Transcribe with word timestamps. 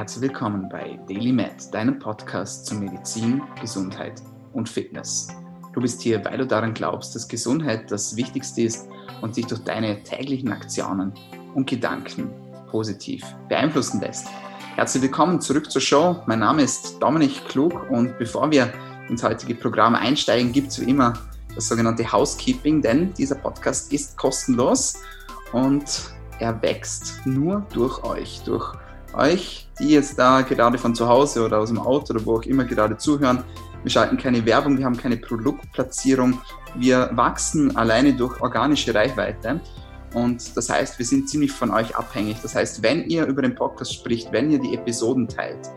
Herzlich 0.00 0.30
willkommen 0.30 0.66
bei 0.70 0.98
Daily 1.08 1.30
Med, 1.30 1.74
deinem 1.74 1.98
Podcast 1.98 2.64
zu 2.64 2.74
Medizin, 2.74 3.42
Gesundheit 3.60 4.22
und 4.54 4.66
Fitness. 4.66 5.28
Du 5.74 5.82
bist 5.82 6.00
hier, 6.00 6.24
weil 6.24 6.38
du 6.38 6.46
daran 6.46 6.72
glaubst, 6.72 7.14
dass 7.14 7.28
Gesundheit 7.28 7.90
das 7.90 8.16
Wichtigste 8.16 8.62
ist 8.62 8.88
und 9.20 9.36
dich 9.36 9.44
durch 9.44 9.62
deine 9.62 10.02
täglichen 10.02 10.52
Aktionen 10.52 11.12
und 11.54 11.68
Gedanken 11.68 12.30
positiv 12.70 13.22
beeinflussen 13.50 14.00
lässt. 14.00 14.26
Herzlich 14.74 15.02
willkommen 15.02 15.38
zurück 15.38 15.70
zur 15.70 15.82
Show. 15.82 16.16
Mein 16.24 16.38
Name 16.38 16.62
ist 16.62 16.98
Dominik 16.98 17.46
Klug 17.48 17.90
und 17.90 18.16
bevor 18.18 18.50
wir 18.50 18.72
ins 19.10 19.22
heutige 19.22 19.54
Programm 19.54 19.94
einsteigen, 19.94 20.50
gibt 20.50 20.68
es 20.68 20.80
wie 20.80 20.88
immer 20.88 21.12
das 21.54 21.68
sogenannte 21.68 22.10
Housekeeping, 22.10 22.80
denn 22.80 23.12
dieser 23.12 23.34
Podcast 23.34 23.92
ist 23.92 24.16
kostenlos 24.16 24.94
und 25.52 25.84
er 26.38 26.62
wächst 26.62 27.20
nur 27.26 27.66
durch 27.74 28.02
euch, 28.02 28.40
durch 28.46 28.72
euch, 28.72 28.89
die 29.78 29.90
jetzt 29.90 30.18
da 30.18 30.42
gerade 30.42 30.78
von 30.78 30.94
zu 30.94 31.08
Hause 31.08 31.44
oder 31.44 31.58
aus 31.58 31.68
dem 31.68 31.78
Auto 31.78 32.14
oder 32.14 32.24
wo 32.24 32.36
auch 32.36 32.42
immer 32.42 32.64
gerade 32.64 32.96
zuhören. 32.96 33.44
Wir 33.82 33.90
schalten 33.90 34.16
keine 34.16 34.44
Werbung, 34.44 34.76
wir 34.76 34.84
haben 34.84 34.96
keine 34.96 35.16
Produktplatzierung. 35.16 36.40
Wir 36.76 37.10
wachsen 37.14 37.76
alleine 37.76 38.12
durch 38.12 38.40
organische 38.40 38.94
Reichweite. 38.94 39.60
Und 40.14 40.56
das 40.56 40.68
heißt, 40.68 40.98
wir 40.98 41.06
sind 41.06 41.28
ziemlich 41.28 41.52
von 41.52 41.70
euch 41.70 41.96
abhängig. 41.96 42.38
Das 42.42 42.54
heißt, 42.54 42.82
wenn 42.82 43.04
ihr 43.04 43.26
über 43.26 43.42
den 43.42 43.54
Podcast 43.54 43.94
spricht, 43.94 44.32
wenn 44.32 44.50
ihr 44.50 44.58
die 44.58 44.74
Episoden 44.74 45.28
teilt, 45.28 45.70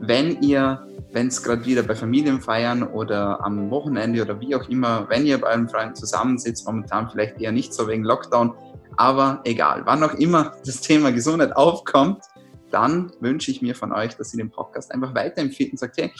wenn 0.00 0.40
ihr, 0.40 0.86
wenn 1.12 1.26
es 1.26 1.42
gerade 1.42 1.64
wieder 1.64 1.82
bei 1.82 1.94
Familienfeiern 1.94 2.82
oder 2.82 3.44
am 3.44 3.70
Wochenende 3.70 4.22
oder 4.22 4.40
wie 4.40 4.54
auch 4.54 4.68
immer, 4.68 5.08
wenn 5.08 5.26
ihr 5.26 5.38
bei 5.38 5.48
euren 5.48 5.68
Freunden 5.68 5.94
zusammensitzt, 5.94 6.66
momentan 6.66 7.10
vielleicht 7.10 7.40
eher 7.40 7.52
nicht 7.52 7.74
so 7.74 7.86
wegen 7.88 8.04
Lockdown, 8.04 8.54
aber 8.96 9.40
egal, 9.44 9.82
wann 9.84 10.02
auch 10.02 10.14
immer 10.14 10.52
das 10.64 10.80
Thema 10.80 11.10
Gesundheit 11.12 11.54
aufkommt, 11.54 12.22
dann 12.70 13.12
wünsche 13.20 13.50
ich 13.50 13.62
mir 13.62 13.74
von 13.74 13.92
euch, 13.92 14.16
dass 14.16 14.32
ihr 14.34 14.38
den 14.38 14.50
Podcast 14.50 14.92
einfach 14.92 15.14
weiterempfehlt 15.14 15.72
und 15.72 15.78
sagt, 15.78 15.96
hey, 15.98 16.12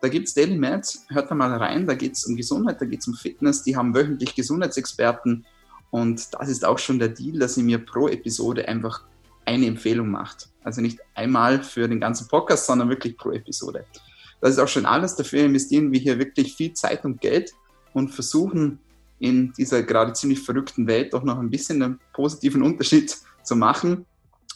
da 0.00 0.08
gibt 0.08 0.28
es 0.28 0.34
Daily 0.34 0.56
Meds, 0.56 1.06
hört 1.08 1.30
da 1.30 1.34
mal 1.34 1.54
rein, 1.56 1.86
da 1.86 1.94
geht 1.94 2.12
es 2.12 2.26
um 2.26 2.36
Gesundheit, 2.36 2.80
da 2.80 2.84
geht 2.84 3.00
es 3.00 3.08
um 3.08 3.14
Fitness, 3.14 3.62
die 3.62 3.76
haben 3.76 3.94
wöchentlich 3.94 4.34
Gesundheitsexperten 4.34 5.46
und 5.90 6.28
das 6.34 6.48
ist 6.48 6.64
auch 6.64 6.78
schon 6.78 6.98
der 6.98 7.08
Deal, 7.08 7.38
dass 7.38 7.56
ihr 7.56 7.64
mir 7.64 7.78
pro 7.78 8.08
Episode 8.08 8.68
einfach 8.68 9.04
eine 9.46 9.66
Empfehlung 9.66 10.10
macht. 10.10 10.50
Also 10.62 10.80
nicht 10.80 10.98
einmal 11.14 11.62
für 11.62 11.88
den 11.88 12.00
ganzen 12.00 12.28
Podcast, 12.28 12.66
sondern 12.66 12.88
wirklich 12.88 13.16
pro 13.16 13.30
Episode. 13.30 13.84
Das 14.40 14.50
ist 14.50 14.58
auch 14.58 14.68
schon 14.68 14.84
alles. 14.84 15.16
Dafür 15.16 15.44
investieren 15.44 15.92
wir 15.92 16.00
hier 16.00 16.18
wirklich 16.18 16.54
viel 16.54 16.72
Zeit 16.74 17.04
und 17.04 17.20
Geld 17.20 17.52
und 17.94 18.10
versuchen 18.10 18.80
in 19.18 19.52
dieser 19.54 19.82
gerade 19.82 20.12
ziemlich 20.12 20.40
verrückten 20.40 20.86
Welt 20.86 21.14
doch 21.14 21.22
noch 21.22 21.38
ein 21.38 21.50
bisschen 21.50 21.82
einen 21.82 22.00
positiven 22.12 22.62
Unterschied 22.62 23.16
zu 23.42 23.56
machen. 23.56 24.04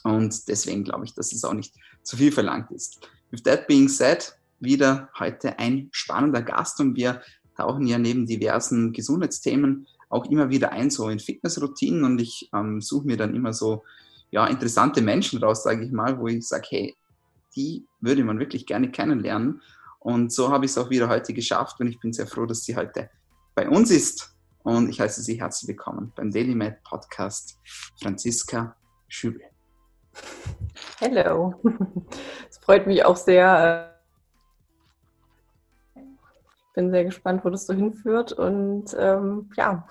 Und 0.05 0.49
deswegen 0.49 0.85
glaube 0.85 1.05
ich, 1.05 1.15
dass 1.15 1.33
es 1.33 1.45
auch 1.45 1.53
nicht 1.53 1.75
zu 2.03 2.17
viel 2.17 2.33
verlangt 2.33 2.71
ist. 2.71 3.01
With 3.31 3.43
that 3.45 3.67
being 3.67 3.89
said, 3.89 4.35
wieder 4.61 5.09
heute 5.19 5.59
ein 5.59 5.89
spannender 5.93 6.43
Gast 6.43 6.81
und 6.81 6.97
wir 6.97 7.23
tauchen 7.57 7.87
ja 7.87 7.99
neben 7.99 8.27
diversen 8.27 8.93
Gesundheitsthemen 8.93 9.87
auch 10.09 10.27
immer 10.27 10.51
wieder 10.51 10.73
ein, 10.73 10.91
so 10.91 11.09
in 11.09 11.21
Fitnessroutinen 11.21 12.05
und 12.05 12.21
ich 12.21 12.51
ähm, 12.55 12.81
suche 12.81 13.07
mir 13.07 13.17
dann 13.17 13.35
immer 13.35 13.53
so 13.53 13.85
ja, 14.31 14.47
interessante 14.47 15.03
Menschen 15.03 15.43
raus, 15.43 15.63
sage 15.63 15.85
ich 15.85 15.93
mal, 15.93 16.19
wo 16.19 16.27
ich 16.29 16.47
sage, 16.47 16.67
hey, 16.71 16.97
die 17.57 17.87
würde 18.01 18.25
man 18.25 18.39
wirklich 18.39 18.67
gerne 18.67 18.91
kennenlernen. 18.91 19.61
Und 19.99 20.33
so 20.33 20.51
habe 20.51 20.65
ich 20.65 20.71
es 20.71 20.79
auch 20.79 20.91
wieder 20.91 21.09
heute 21.09 21.33
geschafft 21.35 21.81
und 21.81 21.89
ich 21.89 22.01
bin 22.01 22.13
sehr 22.13 22.27
froh, 22.27 22.47
dass 22.47 22.65
sie 22.65 22.77
heute 22.77 23.11
bei 23.55 23.69
uns 23.69 23.91
ist. 23.91 24.35
Und 24.63 24.89
ich 24.89 25.01
heiße 25.01 25.23
Sie 25.23 25.41
herzlich 25.41 25.69
willkommen 25.69 26.13
beim 26.17 26.31
Daily 26.31 26.55
Med 26.55 26.83
Podcast, 26.85 27.59
Franziska 28.01 28.77
Schübel. 29.09 29.60
Hallo. 31.01 31.55
Es 32.51 32.59
freut 32.59 32.87
mich 32.87 33.05
auch 33.05 33.17
sehr. 33.17 33.99
Ich 35.95 36.75
bin 36.75 36.91
sehr 36.91 37.05
gespannt, 37.05 37.45
wo 37.45 37.51
das 37.51 37.67
so 37.67 37.73
hinführt. 37.73 38.33
Und 38.33 38.95
ähm, 38.99 39.51
ja, 39.57 39.89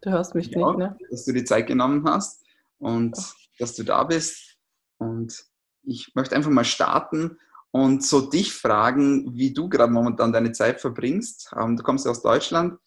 du 0.00 0.10
hörst 0.10 0.34
mich 0.34 0.48
ja, 0.48 0.58
nicht, 0.58 0.78
ne? 0.78 0.98
Dass 1.10 1.24
du 1.24 1.32
die 1.32 1.44
Zeit 1.44 1.66
genommen 1.66 2.04
hast 2.08 2.44
und 2.78 3.16
Ach. 3.18 3.34
dass 3.58 3.74
du 3.74 3.84
da 3.84 4.04
bist. 4.04 4.58
Und 4.98 5.44
ich 5.82 6.12
möchte 6.14 6.36
einfach 6.36 6.50
mal 6.50 6.64
starten 6.64 7.38
und 7.70 8.04
so 8.04 8.20
dich 8.20 8.52
fragen, 8.52 9.34
wie 9.36 9.54
du 9.54 9.68
gerade 9.68 9.92
momentan 9.92 10.32
deine 10.32 10.52
Zeit 10.52 10.80
verbringst. 10.80 11.52
Ähm, 11.58 11.76
du 11.76 11.82
kommst 11.82 12.04
ja 12.04 12.10
aus 12.10 12.22
Deutschland. 12.22 12.78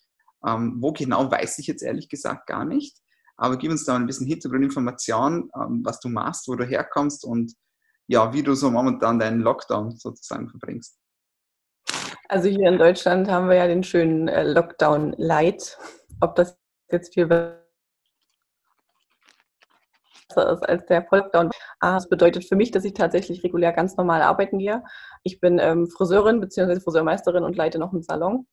Ähm, 0.46 0.76
wo 0.82 0.92
genau, 0.92 1.32
weiß 1.32 1.60
ich 1.60 1.68
jetzt 1.68 1.84
ehrlich 1.84 2.10
gesagt 2.10 2.48
gar 2.48 2.66
nicht. 2.66 2.98
Aber 3.38 3.58
gib 3.58 3.72
uns 3.72 3.86
da 3.86 3.96
ein 3.96 4.06
bisschen 4.06 4.28
Hintergrundinformation, 4.28 5.50
ähm, 5.56 5.82
was 5.84 6.00
du 6.00 6.10
machst, 6.10 6.48
wo 6.48 6.56
du 6.56 6.66
herkommst 6.66 7.26
und 7.26 7.54
ja, 8.08 8.34
wie 8.34 8.44
du 8.44 8.54
so 8.54 8.70
momentan 8.70 9.20
deinen 9.20 9.42
Lockdown 9.42 9.92
sozusagen 9.98 10.50
verbringst. 10.50 10.98
Also 12.30 12.50
hier 12.50 12.68
in 12.70 12.78
Deutschland 12.78 13.30
haben 13.30 13.48
wir 13.48 13.56
ja 13.56 13.68
den 13.68 13.84
schönen 13.84 14.28
äh, 14.28 14.44
Lockdown 14.44 15.14
Light. 15.18 15.78
Ob 16.22 16.36
das 16.36 16.58
jetzt 16.92 17.14
viel 17.14 17.28
besser 17.28 17.60
ist 20.36 20.64
als 20.68 20.86
der 20.86 21.04
Volllockdown. 21.04 21.52
Ah, 21.80 21.96
das 21.96 22.10
bedeutet 22.10 22.46
für 22.46 22.56
mich, 22.56 22.72
dass 22.72 22.86
ich 22.86 22.94
tatsächlich 22.94 23.44
regulär 23.44 23.74
ganz 23.74 23.98
normal 23.98 24.22
arbeiten 24.22 24.60
gehe. 24.60 24.84
Ich 25.24 25.40
bin 25.40 25.60
ähm, 25.60 25.88
Friseurin 25.88 26.40
bzw. 26.40 26.80
Friseurmeisterin 26.80 27.44
und 27.44 27.56
leite 27.56 27.80
noch 27.80 27.94
einen 27.94 28.04
Salon. 28.04 28.48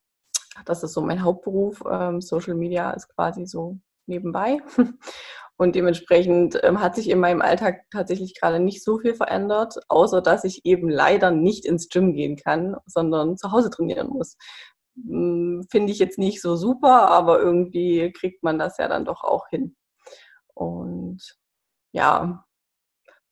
Das 0.65 0.83
ist 0.83 0.93
so 0.93 1.01
mein 1.01 1.23
Hauptberuf. 1.23 1.83
Ähm, 1.91 2.21
Social 2.21 2.55
Media 2.55 2.91
ist 2.91 3.09
quasi 3.09 3.47
so 3.47 3.79
nebenbei. 4.11 4.59
Und 5.57 5.75
dementsprechend 5.75 6.59
ähm, 6.63 6.81
hat 6.81 6.95
sich 6.95 7.11
in 7.11 7.21
meinem 7.21 7.43
Alltag 7.43 7.83
tatsächlich 7.91 8.35
gerade 8.39 8.61
nicht 8.61 8.83
so 8.83 8.99
viel 8.99 9.15
verändert, 9.15 9.75
außer 9.89 10.23
dass 10.23 10.45
ich 10.45 10.65
eben 10.65 10.89
leider 10.89 11.31
nicht 11.31 11.67
ins 11.67 11.91
Gym 11.91 12.15
gehen 12.15 12.37
kann, 12.37 12.77
sondern 12.87 13.37
zu 13.37 13.53
Hause 13.53 13.69
trainieren 13.69 14.09
muss. 14.09 14.39
Hm, 14.95 15.67
finde 15.71 15.93
ich 15.93 15.99
jetzt 15.99 16.19
nicht 16.19 16.41
so 16.41 16.57
super, 16.57 17.09
aber 17.09 17.41
irgendwie 17.41 18.11
kriegt 18.13 18.43
man 18.43 18.59
das 18.59 18.79
ja 18.79 18.89
dann 18.89 19.05
doch 19.05 19.23
auch 19.23 19.49
hin. 19.49 19.77
Und 20.55 21.21
ja, 21.93 22.45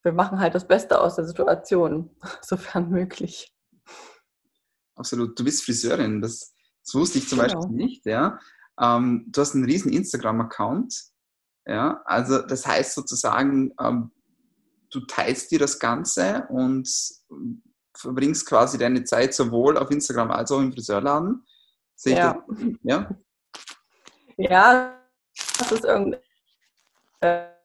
wir 0.03 0.13
machen 0.13 0.41
halt 0.41 0.55
das 0.55 0.67
Beste 0.67 1.01
aus 1.01 1.17
der 1.17 1.25
Situation, 1.25 2.11
sofern 2.43 2.91
möglich. 2.91 3.55
Absolut. 4.97 5.39
Du 5.39 5.45
bist 5.45 5.65
Friseurin, 5.65 6.21
das, 6.21 6.55
das 6.85 6.95
wusste 6.95 7.19
ich 7.19 7.29
zum 7.29 7.39
genau. 7.39 7.55
Beispiel 7.55 7.77
nicht, 7.77 8.07
ja. 8.07 8.39
Ähm, 8.81 9.27
du 9.29 9.41
hast 9.41 9.55
einen 9.55 9.65
riesen 9.65 9.93
Instagram-Account. 9.93 10.95
Ja, 11.67 12.01
also 12.05 12.41
das 12.43 12.67
heißt 12.67 12.95
sozusagen, 12.95 13.75
ähm, 13.81 14.11
du 14.91 15.01
teilst 15.07 15.51
dir 15.51 15.59
das 15.59 15.79
Ganze 15.79 16.47
und 16.49 16.89
verbringst 17.95 18.47
quasi 18.47 18.79
deine 18.79 19.05
Zeit 19.05 19.35
sowohl 19.35 19.77
auf 19.77 19.91
Instagram 19.91 20.31
als 20.31 20.51
auch 20.51 20.61
im 20.61 20.73
Friseurladen. 20.73 21.45
Sehe 21.95 22.17
ja. 22.17 22.45
ja. 22.83 23.11
Ja, 24.37 24.99
das 25.59 25.73
ist 25.73 25.85
irgendwie. 25.85 26.19
Äh, 27.21 27.58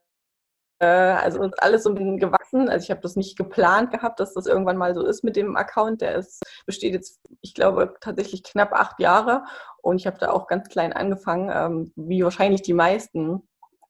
also 0.83 1.39
uns 1.39 1.53
alles 1.59 1.83
so 1.83 1.89
ein 1.89 1.95
bisschen 1.95 2.17
gewachsen. 2.19 2.69
Also 2.69 2.83
ich 2.83 2.91
habe 2.91 3.01
das 3.01 3.15
nicht 3.15 3.37
geplant 3.37 3.91
gehabt, 3.91 4.19
dass 4.19 4.33
das 4.33 4.45
irgendwann 4.45 4.77
mal 4.77 4.93
so 4.93 5.05
ist 5.05 5.23
mit 5.23 5.35
dem 5.35 5.55
Account. 5.55 6.01
Der 6.01 6.15
ist, 6.15 6.41
besteht 6.65 6.93
jetzt, 6.93 7.19
ich 7.41 7.53
glaube, 7.53 7.95
tatsächlich 8.01 8.43
knapp 8.43 8.73
acht 8.73 8.99
Jahre 8.99 9.43
und 9.81 9.97
ich 9.97 10.07
habe 10.07 10.17
da 10.19 10.31
auch 10.31 10.47
ganz 10.47 10.69
klein 10.69 10.93
angefangen, 10.93 11.51
ähm, 11.53 11.91
wie 11.95 12.23
wahrscheinlich 12.23 12.61
die 12.61 12.73
meisten. 12.73 13.41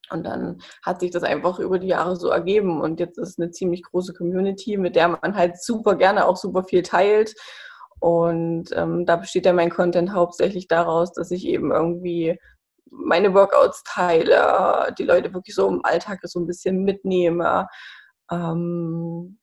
Und 0.09 0.25
dann 0.25 0.59
hat 0.83 0.99
sich 0.99 1.11
das 1.11 1.23
einfach 1.23 1.59
über 1.59 1.79
die 1.79 1.87
Jahre 1.87 2.15
so 2.15 2.29
ergeben. 2.29 2.81
Und 2.81 2.99
jetzt 2.99 3.17
ist 3.17 3.39
eine 3.39 3.51
ziemlich 3.51 3.83
große 3.83 4.13
Community, 4.13 4.77
mit 4.77 4.95
der 4.95 5.07
man 5.07 5.35
halt 5.35 5.61
super 5.61 5.95
gerne 5.95 6.27
auch 6.27 6.37
super 6.37 6.63
viel 6.63 6.83
teilt. 6.83 7.33
Und 7.99 8.65
ähm, 8.75 9.05
da 9.05 9.15
besteht 9.15 9.45
ja 9.45 9.53
mein 9.53 9.69
Content 9.69 10.11
hauptsächlich 10.13 10.67
daraus, 10.67 11.13
dass 11.13 11.31
ich 11.31 11.47
eben 11.47 11.71
irgendwie 11.71 12.37
meine 12.89 13.33
Workouts 13.33 13.83
teile, 13.83 14.93
die 14.97 15.03
Leute 15.03 15.33
wirklich 15.33 15.55
so 15.55 15.67
im 15.67 15.83
Alltag 15.83 16.19
so 16.23 16.39
ein 16.39 16.47
bisschen 16.47 16.83
mitnehme. 16.83 17.67
Ähm, 18.31 19.39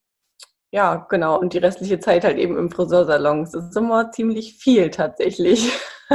ja, 0.71 1.05
genau. 1.09 1.37
Und 1.39 1.53
die 1.53 1.57
restliche 1.57 1.99
Zeit 1.99 2.23
halt 2.23 2.37
eben 2.37 2.57
im 2.57 2.71
Friseursalon. 2.71 3.43
Es 3.43 3.53
ist 3.53 3.75
immer 3.75 4.11
ziemlich 4.11 4.57
viel 4.57 4.89
tatsächlich. 4.89 5.71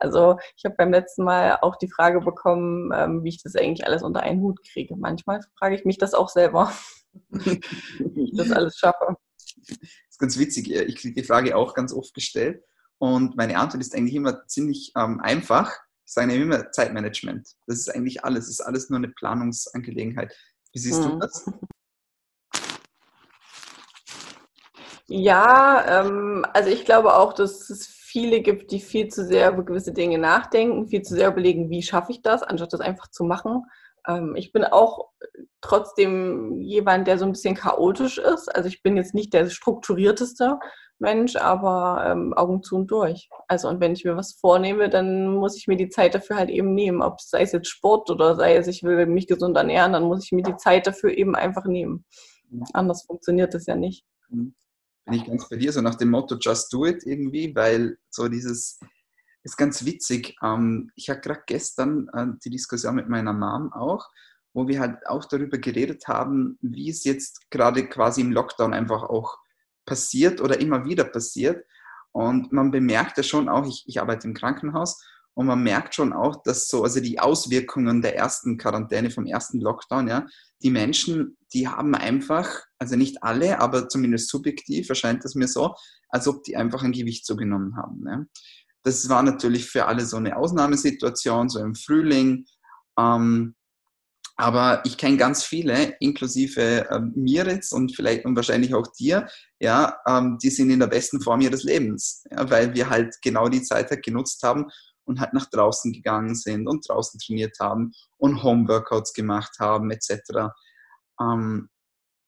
Also 0.00 0.38
ich 0.56 0.64
habe 0.64 0.74
beim 0.76 0.90
letzten 0.90 1.22
Mal 1.22 1.58
auch 1.62 1.76
die 1.76 1.90
Frage 1.90 2.20
bekommen, 2.20 2.90
ähm, 2.92 3.22
wie 3.22 3.28
ich 3.28 3.42
das 3.42 3.54
eigentlich 3.54 3.86
alles 3.86 4.02
unter 4.02 4.22
einen 4.22 4.40
Hut 4.40 4.58
kriege. 4.72 4.96
Manchmal 4.96 5.40
frage 5.56 5.76
ich 5.76 5.84
mich 5.84 5.98
das 5.98 6.14
auch 6.14 6.28
selber, 6.28 6.72
wie 7.28 8.24
ich 8.24 8.36
das 8.36 8.50
alles 8.50 8.76
schaffe. 8.76 9.16
Das 9.68 9.78
ist 10.10 10.18
ganz 10.18 10.38
witzig. 10.38 10.70
Ich 10.70 10.96
kriege 10.96 11.14
die 11.14 11.26
Frage 11.26 11.54
auch 11.56 11.74
ganz 11.74 11.92
oft 11.92 12.12
gestellt. 12.14 12.64
Und 12.98 13.36
meine 13.36 13.58
Antwort 13.58 13.82
ist 13.82 13.94
eigentlich 13.94 14.16
immer 14.16 14.46
ziemlich 14.46 14.92
ähm, 14.96 15.20
einfach. 15.20 15.72
Ich 16.10 16.14
sage 16.14 16.34
immer 16.34 16.72
Zeitmanagement. 16.72 17.54
Das 17.68 17.78
ist 17.78 17.94
eigentlich 17.94 18.24
alles. 18.24 18.46
Das 18.46 18.54
ist 18.54 18.60
alles 18.62 18.90
nur 18.90 18.96
eine 18.96 19.10
Planungsangelegenheit. 19.10 20.36
Wie 20.72 20.80
siehst 20.80 21.04
mhm. 21.04 21.10
du 21.10 21.18
das? 21.20 21.48
Ja, 25.06 26.00
ähm, 26.00 26.44
also 26.52 26.68
ich 26.68 26.84
glaube 26.84 27.14
auch, 27.14 27.32
dass 27.32 27.70
es 27.70 27.86
viele 27.86 28.40
gibt, 28.40 28.72
die 28.72 28.80
viel 28.80 29.06
zu 29.06 29.24
sehr 29.24 29.52
über 29.52 29.64
gewisse 29.64 29.92
Dinge 29.92 30.18
nachdenken, 30.18 30.88
viel 30.88 31.02
zu 31.02 31.14
sehr 31.14 31.28
überlegen, 31.28 31.70
wie 31.70 31.80
schaffe 31.80 32.10
ich 32.10 32.22
das, 32.22 32.42
anstatt 32.42 32.72
das 32.72 32.80
einfach 32.80 33.08
zu 33.12 33.22
machen. 33.22 33.62
Ähm, 34.08 34.34
ich 34.34 34.50
bin 34.50 34.64
auch 34.64 35.10
trotzdem 35.60 36.60
jemand, 36.60 37.06
der 37.06 37.18
so 37.18 37.24
ein 37.24 37.32
bisschen 37.32 37.54
chaotisch 37.54 38.18
ist. 38.18 38.52
Also 38.52 38.68
ich 38.68 38.82
bin 38.82 38.96
jetzt 38.96 39.14
nicht 39.14 39.32
der 39.32 39.48
strukturierteste 39.48 40.58
Mensch, 41.00 41.36
aber 41.36 42.04
ähm, 42.06 42.34
Augen 42.34 42.62
zu 42.62 42.76
und 42.76 42.90
durch. 42.90 43.28
Also 43.48 43.68
und 43.68 43.80
wenn 43.80 43.92
ich 43.92 44.04
mir 44.04 44.16
was 44.16 44.34
vornehme, 44.34 44.88
dann 44.90 45.34
muss 45.34 45.56
ich 45.56 45.66
mir 45.66 45.76
die 45.76 45.88
Zeit 45.88 46.14
dafür 46.14 46.36
halt 46.36 46.50
eben 46.50 46.74
nehmen. 46.74 47.02
Ob 47.02 47.18
es 47.18 47.30
sei 47.30 47.42
es 47.42 47.52
jetzt 47.52 47.68
Sport 47.68 48.10
oder 48.10 48.36
sei 48.36 48.56
es, 48.56 48.66
ich 48.66 48.82
will 48.82 49.06
mich 49.06 49.26
gesund 49.26 49.56
ernähren, 49.56 49.92
dann 49.92 50.04
muss 50.04 50.24
ich 50.24 50.32
mir 50.32 50.42
die 50.42 50.56
Zeit 50.56 50.86
dafür 50.86 51.16
eben 51.16 51.34
einfach 51.34 51.64
nehmen. 51.64 52.04
Mhm. 52.50 52.64
Anders 52.72 53.04
funktioniert 53.04 53.54
das 53.54 53.66
ja 53.66 53.76
nicht. 53.76 54.04
Mhm. 54.28 54.54
Bin 55.06 55.14
ich 55.14 55.24
ganz 55.24 55.48
bei 55.48 55.56
dir, 55.56 55.72
so 55.72 55.80
nach 55.80 55.96
dem 55.96 56.10
Motto 56.10 56.36
Just 56.38 56.72
Do 56.72 56.84
It 56.84 57.02
irgendwie, 57.04 57.54
weil 57.56 57.96
so 58.10 58.28
dieses 58.28 58.78
ist 59.42 59.56
ganz 59.56 59.84
witzig. 59.84 60.36
Ähm, 60.42 60.90
ich 60.94 61.08
hatte 61.08 61.22
gerade 61.22 61.42
gestern 61.46 62.08
äh, 62.12 62.26
die 62.44 62.50
Diskussion 62.50 62.94
mit 62.94 63.08
meiner 63.08 63.32
Mom 63.32 63.72
auch, 63.72 64.06
wo 64.52 64.68
wir 64.68 64.80
halt 64.80 65.06
auch 65.06 65.24
darüber 65.24 65.58
geredet 65.58 66.08
haben, 66.08 66.58
wie 66.60 66.90
es 66.90 67.04
jetzt 67.04 67.50
gerade 67.50 67.88
quasi 67.88 68.20
im 68.20 68.32
Lockdown 68.32 68.74
einfach 68.74 69.02
auch 69.04 69.38
passiert 69.90 70.40
oder 70.40 70.60
immer 70.60 70.84
wieder 70.84 71.02
passiert. 71.02 71.66
Und 72.12 72.52
man 72.52 72.70
bemerkt 72.70 73.16
ja 73.16 73.24
schon 73.24 73.48
auch, 73.48 73.66
ich, 73.66 73.82
ich 73.86 74.00
arbeite 74.00 74.28
im 74.28 74.34
Krankenhaus 74.34 75.04
und 75.34 75.46
man 75.46 75.62
merkt 75.62 75.96
schon 75.96 76.12
auch, 76.12 76.42
dass 76.44 76.68
so, 76.68 76.84
also 76.84 77.00
die 77.00 77.18
Auswirkungen 77.18 78.02
der 78.02 78.16
ersten 78.16 78.56
Quarantäne, 78.56 79.10
vom 79.10 79.26
ersten 79.26 79.60
Lockdown, 79.60 80.06
ja, 80.06 80.26
die 80.62 80.70
Menschen, 80.70 81.36
die 81.52 81.66
haben 81.66 81.94
einfach, 81.96 82.48
also 82.78 82.94
nicht 82.94 83.22
alle, 83.22 83.58
aber 83.58 83.88
zumindest 83.88 84.28
subjektiv 84.28 84.88
erscheint 84.88 85.24
es 85.24 85.34
mir 85.34 85.48
so, 85.48 85.74
als 86.08 86.28
ob 86.28 86.44
die 86.44 86.56
einfach 86.56 86.84
ein 86.84 86.92
Gewicht 86.92 87.26
zugenommen 87.26 87.76
haben. 87.76 88.02
Ne? 88.02 88.28
Das 88.84 89.08
war 89.08 89.22
natürlich 89.24 89.68
für 89.68 89.86
alle 89.86 90.06
so 90.06 90.16
eine 90.16 90.36
Ausnahmesituation, 90.36 91.48
so 91.48 91.58
im 91.60 91.74
Frühling. 91.74 92.46
Ähm, 92.98 93.54
aber 94.40 94.82
ich 94.86 94.96
kenne 94.96 95.18
ganz 95.18 95.44
viele, 95.44 95.96
inklusive 96.00 96.88
äh, 96.88 97.00
mir 97.14 97.44
jetzt 97.46 97.74
und 97.74 97.94
vielleicht 97.94 98.24
und 98.24 98.36
wahrscheinlich 98.36 98.74
auch 98.74 98.86
dir, 98.98 99.28
ja, 99.58 99.98
ähm, 100.06 100.38
die 100.42 100.48
sind 100.48 100.70
in 100.70 100.80
der 100.80 100.86
besten 100.86 101.20
Form 101.20 101.42
ihres 101.42 101.62
Lebens, 101.62 102.24
ja, 102.30 102.48
weil 102.48 102.72
wir 102.72 102.88
halt 102.88 103.14
genau 103.22 103.50
die 103.50 103.60
Zeit 103.62 103.90
halt 103.90 104.02
genutzt 104.02 104.42
haben 104.42 104.66
und 105.04 105.20
halt 105.20 105.34
nach 105.34 105.44
draußen 105.50 105.92
gegangen 105.92 106.34
sind 106.34 106.66
und 106.68 106.88
draußen 106.88 107.20
trainiert 107.20 107.58
haben 107.60 107.92
und 108.16 108.42
Homeworkouts 108.42 109.12
gemacht 109.12 109.58
haben 109.58 109.90
etc. 109.90 110.48
Ähm, 111.20 111.68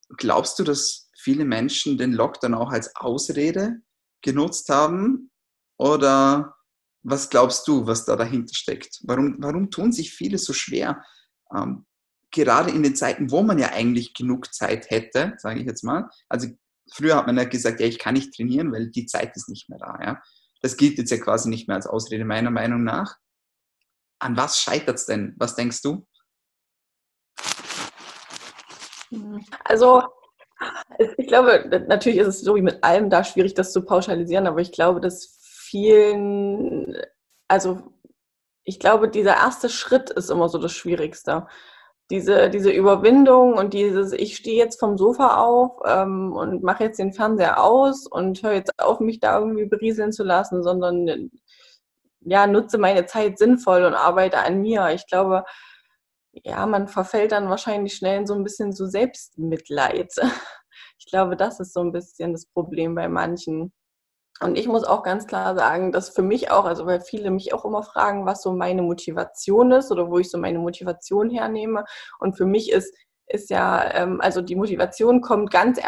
glaubst 0.09 0.59
du, 0.59 0.63
dass 0.63 1.09
viele 1.17 1.45
Menschen 1.45 1.97
den 1.97 2.13
Lockdown 2.13 2.53
auch 2.53 2.71
als 2.71 2.95
Ausrede 2.95 3.77
genutzt 4.21 4.69
haben 4.69 5.31
oder 5.79 6.53
was 7.01 7.31
glaubst 7.31 7.67
du, 7.67 7.87
was 7.87 8.05
da 8.05 8.15
dahinter 8.15 8.53
steckt? 8.53 9.01
Warum, 9.03 9.37
warum 9.39 9.71
tun 9.71 9.91
sich 9.91 10.13
viele 10.13 10.37
so 10.37 10.53
schwer? 10.53 11.03
Ähm, 11.55 11.87
gerade 12.33 12.71
in 12.71 12.83
den 12.83 12.95
Zeiten, 12.95 13.31
wo 13.31 13.41
man 13.41 13.59
ja 13.59 13.69
eigentlich 13.69 14.13
genug 14.13 14.53
Zeit 14.53 14.89
hätte, 14.89 15.33
sage 15.37 15.61
ich 15.61 15.65
jetzt 15.65 15.83
mal. 15.83 16.09
Also 16.27 16.49
früher 16.91 17.15
hat 17.15 17.27
man 17.27 17.37
ja 17.37 17.45
gesagt, 17.45 17.79
ja, 17.79 17.87
ich 17.87 17.99
kann 17.99 18.15
nicht 18.15 18.35
trainieren, 18.35 18.73
weil 18.73 18.89
die 18.89 19.05
Zeit 19.05 19.35
ist 19.37 19.47
nicht 19.47 19.69
mehr 19.69 19.79
da. 19.79 19.99
Ja? 20.03 20.21
Das 20.61 20.75
gilt 20.75 20.97
jetzt 20.97 21.11
ja 21.11 21.17
quasi 21.17 21.49
nicht 21.49 21.67
mehr 21.67 21.77
als 21.77 21.87
Ausrede, 21.87 22.25
meiner 22.25 22.51
Meinung 22.51 22.83
nach. 22.83 23.17
An 24.19 24.35
was 24.35 24.59
scheitert 24.59 24.97
es 24.97 25.05
denn? 25.05 25.35
Was 25.37 25.55
denkst 25.55 25.81
du? 25.81 26.05
Also 29.63 30.03
ich 31.17 31.27
glaube, 31.27 31.83
natürlich 31.87 32.19
ist 32.19 32.27
es 32.27 32.41
so 32.41 32.55
wie 32.55 32.61
mit 32.61 32.83
allem 32.83 33.09
da 33.09 33.23
schwierig, 33.23 33.53
das 33.53 33.73
zu 33.73 33.83
pauschalisieren, 33.83 34.47
aber 34.47 34.59
ich 34.59 34.71
glaube, 34.71 35.01
dass 35.01 35.37
vielen, 35.41 36.95
also 37.47 37.93
ich 38.63 38.79
glaube, 38.79 39.09
dieser 39.09 39.35
erste 39.35 39.69
Schritt 39.69 40.09
ist 40.09 40.29
immer 40.29 40.47
so 40.47 40.57
das 40.57 40.71
Schwierigste. 40.71 41.47
Diese, 42.09 42.49
diese 42.49 42.69
Überwindung 42.69 43.53
und 43.53 43.73
dieses, 43.73 44.11
ich 44.11 44.35
stehe 44.35 44.57
jetzt 44.57 44.79
vom 44.79 44.97
Sofa 44.97 45.37
auf 45.37 45.79
ähm, 45.85 46.33
und 46.33 46.61
mache 46.61 46.83
jetzt 46.83 46.99
den 46.99 47.13
Fernseher 47.13 47.63
aus 47.63 48.07
und 48.07 48.43
höre 48.43 48.53
jetzt 48.53 48.71
auf, 48.77 48.99
mich 48.99 49.19
da 49.19 49.39
irgendwie 49.39 49.65
berieseln 49.65 50.11
zu 50.11 50.23
lassen, 50.23 50.63
sondern 50.63 51.31
ja, 52.21 52.47
nutze 52.47 52.77
meine 52.77 53.05
Zeit 53.05 53.37
sinnvoll 53.37 53.83
und 53.85 53.95
arbeite 53.95 54.39
an 54.39 54.61
mir. 54.61 54.89
Ich 54.93 55.07
glaube, 55.07 55.43
ja, 56.33 56.65
man 56.65 56.87
verfällt 56.87 57.31
dann 57.31 57.49
wahrscheinlich 57.49 57.95
schnell 57.95 58.19
in 58.19 58.27
so 58.27 58.33
ein 58.33 58.43
bisschen 58.43 58.73
so 58.73 58.85
Selbstmitleid. 58.87 60.13
Ich 60.99 61.11
glaube, 61.11 61.35
das 61.35 61.59
ist 61.59 61.73
so 61.73 61.81
ein 61.81 61.91
bisschen 61.91 62.31
das 62.31 62.45
Problem 62.45 62.95
bei 62.95 63.09
manchen. 63.09 63.73
Und 64.41 64.57
ich 64.57 64.67
muss 64.67 64.83
auch 64.83 65.03
ganz 65.03 65.27
klar 65.27 65.55
sagen, 65.55 65.91
dass 65.91 66.09
für 66.09 66.21
mich 66.21 66.51
auch, 66.51 66.65
also 66.65 66.85
weil 66.85 67.01
viele 67.01 67.31
mich 67.31 67.53
auch 67.53 67.65
immer 67.65 67.83
fragen, 67.83 68.25
was 68.25 68.41
so 68.41 68.51
meine 68.51 68.81
Motivation 68.81 69.71
ist 69.71 69.91
oder 69.91 70.09
wo 70.09 70.19
ich 70.19 70.29
so 70.29 70.37
meine 70.37 70.59
Motivation 70.59 71.29
hernehme. 71.29 71.85
Und 72.19 72.35
für 72.35 72.45
mich 72.45 72.71
ist, 72.71 72.95
ist 73.27 73.49
ja, 73.49 73.93
ähm, 73.93 74.19
also 74.21 74.41
die 74.41 74.55
Motivation 74.55 75.21
kommt 75.21 75.51
ganz, 75.51 75.79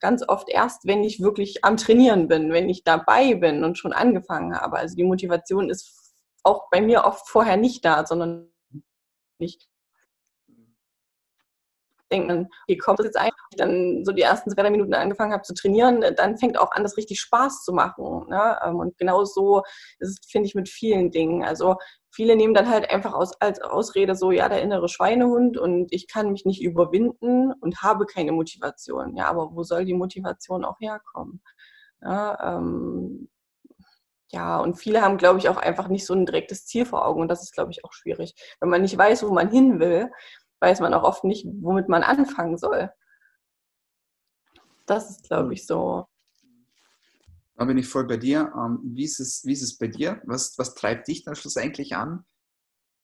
ganz 0.00 0.28
oft 0.28 0.48
erst, 0.48 0.86
wenn 0.86 1.04
ich 1.04 1.20
wirklich 1.20 1.64
am 1.64 1.76
Trainieren 1.76 2.28
bin, 2.28 2.52
wenn 2.52 2.68
ich 2.68 2.84
dabei 2.84 3.34
bin 3.34 3.64
und 3.64 3.78
schon 3.78 3.92
angefangen 3.92 4.54
habe. 4.54 4.76
Also 4.78 4.96
die 4.96 5.04
Motivation 5.04 5.70
ist 5.70 6.14
auch 6.42 6.68
bei 6.70 6.80
mir 6.80 7.04
oft 7.04 7.28
vorher 7.28 7.56
nicht 7.56 7.84
da, 7.84 8.04
sondern 8.06 8.52
nicht 9.38 9.68
denkt 12.14 12.28
man, 12.28 12.48
okay, 12.62 12.76
kommt 12.76 12.98
das 12.98 13.06
jetzt 13.06 13.18
ein? 13.18 13.30
Dann 13.56 14.04
so 14.04 14.12
die 14.12 14.22
ersten 14.22 14.50
zwei, 14.50 14.62
drei 14.62 14.70
Minuten 14.70 14.94
angefangen 14.94 15.32
habe 15.32 15.42
zu 15.42 15.54
trainieren, 15.54 16.04
dann 16.16 16.38
fängt 16.38 16.58
auch 16.58 16.72
an, 16.72 16.82
das 16.82 16.96
richtig 16.96 17.20
Spaß 17.20 17.64
zu 17.64 17.72
machen. 17.72 18.28
Ne? 18.28 18.58
Ähm, 18.64 18.76
und 18.76 18.96
genau 18.98 19.24
so 19.24 19.62
ist 19.98 20.08
es, 20.08 20.30
finde 20.30 20.48
ich, 20.48 20.54
mit 20.54 20.68
vielen 20.68 21.10
Dingen. 21.10 21.44
Also 21.44 21.76
viele 22.10 22.36
nehmen 22.36 22.54
dann 22.54 22.68
halt 22.68 22.90
einfach 22.90 23.12
aus, 23.12 23.32
als 23.40 23.60
Ausrede 23.60 24.14
so, 24.14 24.30
ja, 24.30 24.48
der 24.48 24.62
innere 24.62 24.88
Schweinehund 24.88 25.58
und 25.58 25.92
ich 25.92 26.08
kann 26.08 26.32
mich 26.32 26.44
nicht 26.44 26.62
überwinden 26.62 27.52
und 27.60 27.82
habe 27.82 28.06
keine 28.06 28.32
Motivation. 28.32 29.16
Ja, 29.16 29.26
aber 29.26 29.50
wo 29.54 29.62
soll 29.62 29.84
die 29.84 29.94
Motivation 29.94 30.64
auch 30.64 30.78
herkommen? 30.80 31.42
Ja, 32.02 32.58
ähm, 32.58 33.28
ja, 34.34 34.58
und 34.58 34.74
viele 34.74 35.00
haben, 35.00 35.16
glaube 35.16 35.38
ich, 35.38 35.48
auch 35.48 35.56
einfach 35.56 35.88
nicht 35.88 36.04
so 36.06 36.12
ein 36.12 36.26
direktes 36.26 36.66
Ziel 36.66 36.86
vor 36.86 37.06
Augen 37.06 37.20
und 37.20 37.28
das 37.28 37.42
ist, 37.42 37.54
glaube 37.54 37.70
ich, 37.70 37.84
auch 37.84 37.92
schwierig. 37.92 38.34
Wenn 38.60 38.68
man 38.68 38.82
nicht 38.82 38.98
weiß, 38.98 39.22
wo 39.24 39.32
man 39.32 39.48
hin 39.50 39.78
will, 39.78 40.10
weiß 40.60 40.80
man 40.80 40.94
auch 40.94 41.02
oft 41.02 41.24
nicht, 41.24 41.46
womit 41.60 41.88
man 41.88 42.02
anfangen 42.02 42.58
soll. 42.58 42.90
Das 44.86 45.10
ist, 45.10 45.24
glaube 45.24 45.54
ich, 45.54 45.66
so. 45.66 46.06
Da 47.56 47.64
bin 47.64 47.78
ich 47.78 47.86
voll 47.86 48.06
bei 48.06 48.16
dir. 48.16 48.52
Ähm, 48.56 48.80
wie 48.82 49.04
ist 49.04 49.20
es, 49.20 49.44
wie 49.44 49.52
ist 49.52 49.62
es 49.62 49.78
bei 49.78 49.88
dir? 49.88 50.20
Was, 50.24 50.58
was 50.58 50.74
treibt 50.74 51.08
dich 51.08 51.24
dann 51.24 51.36
schlussendlich 51.36 51.94
an? 51.96 52.24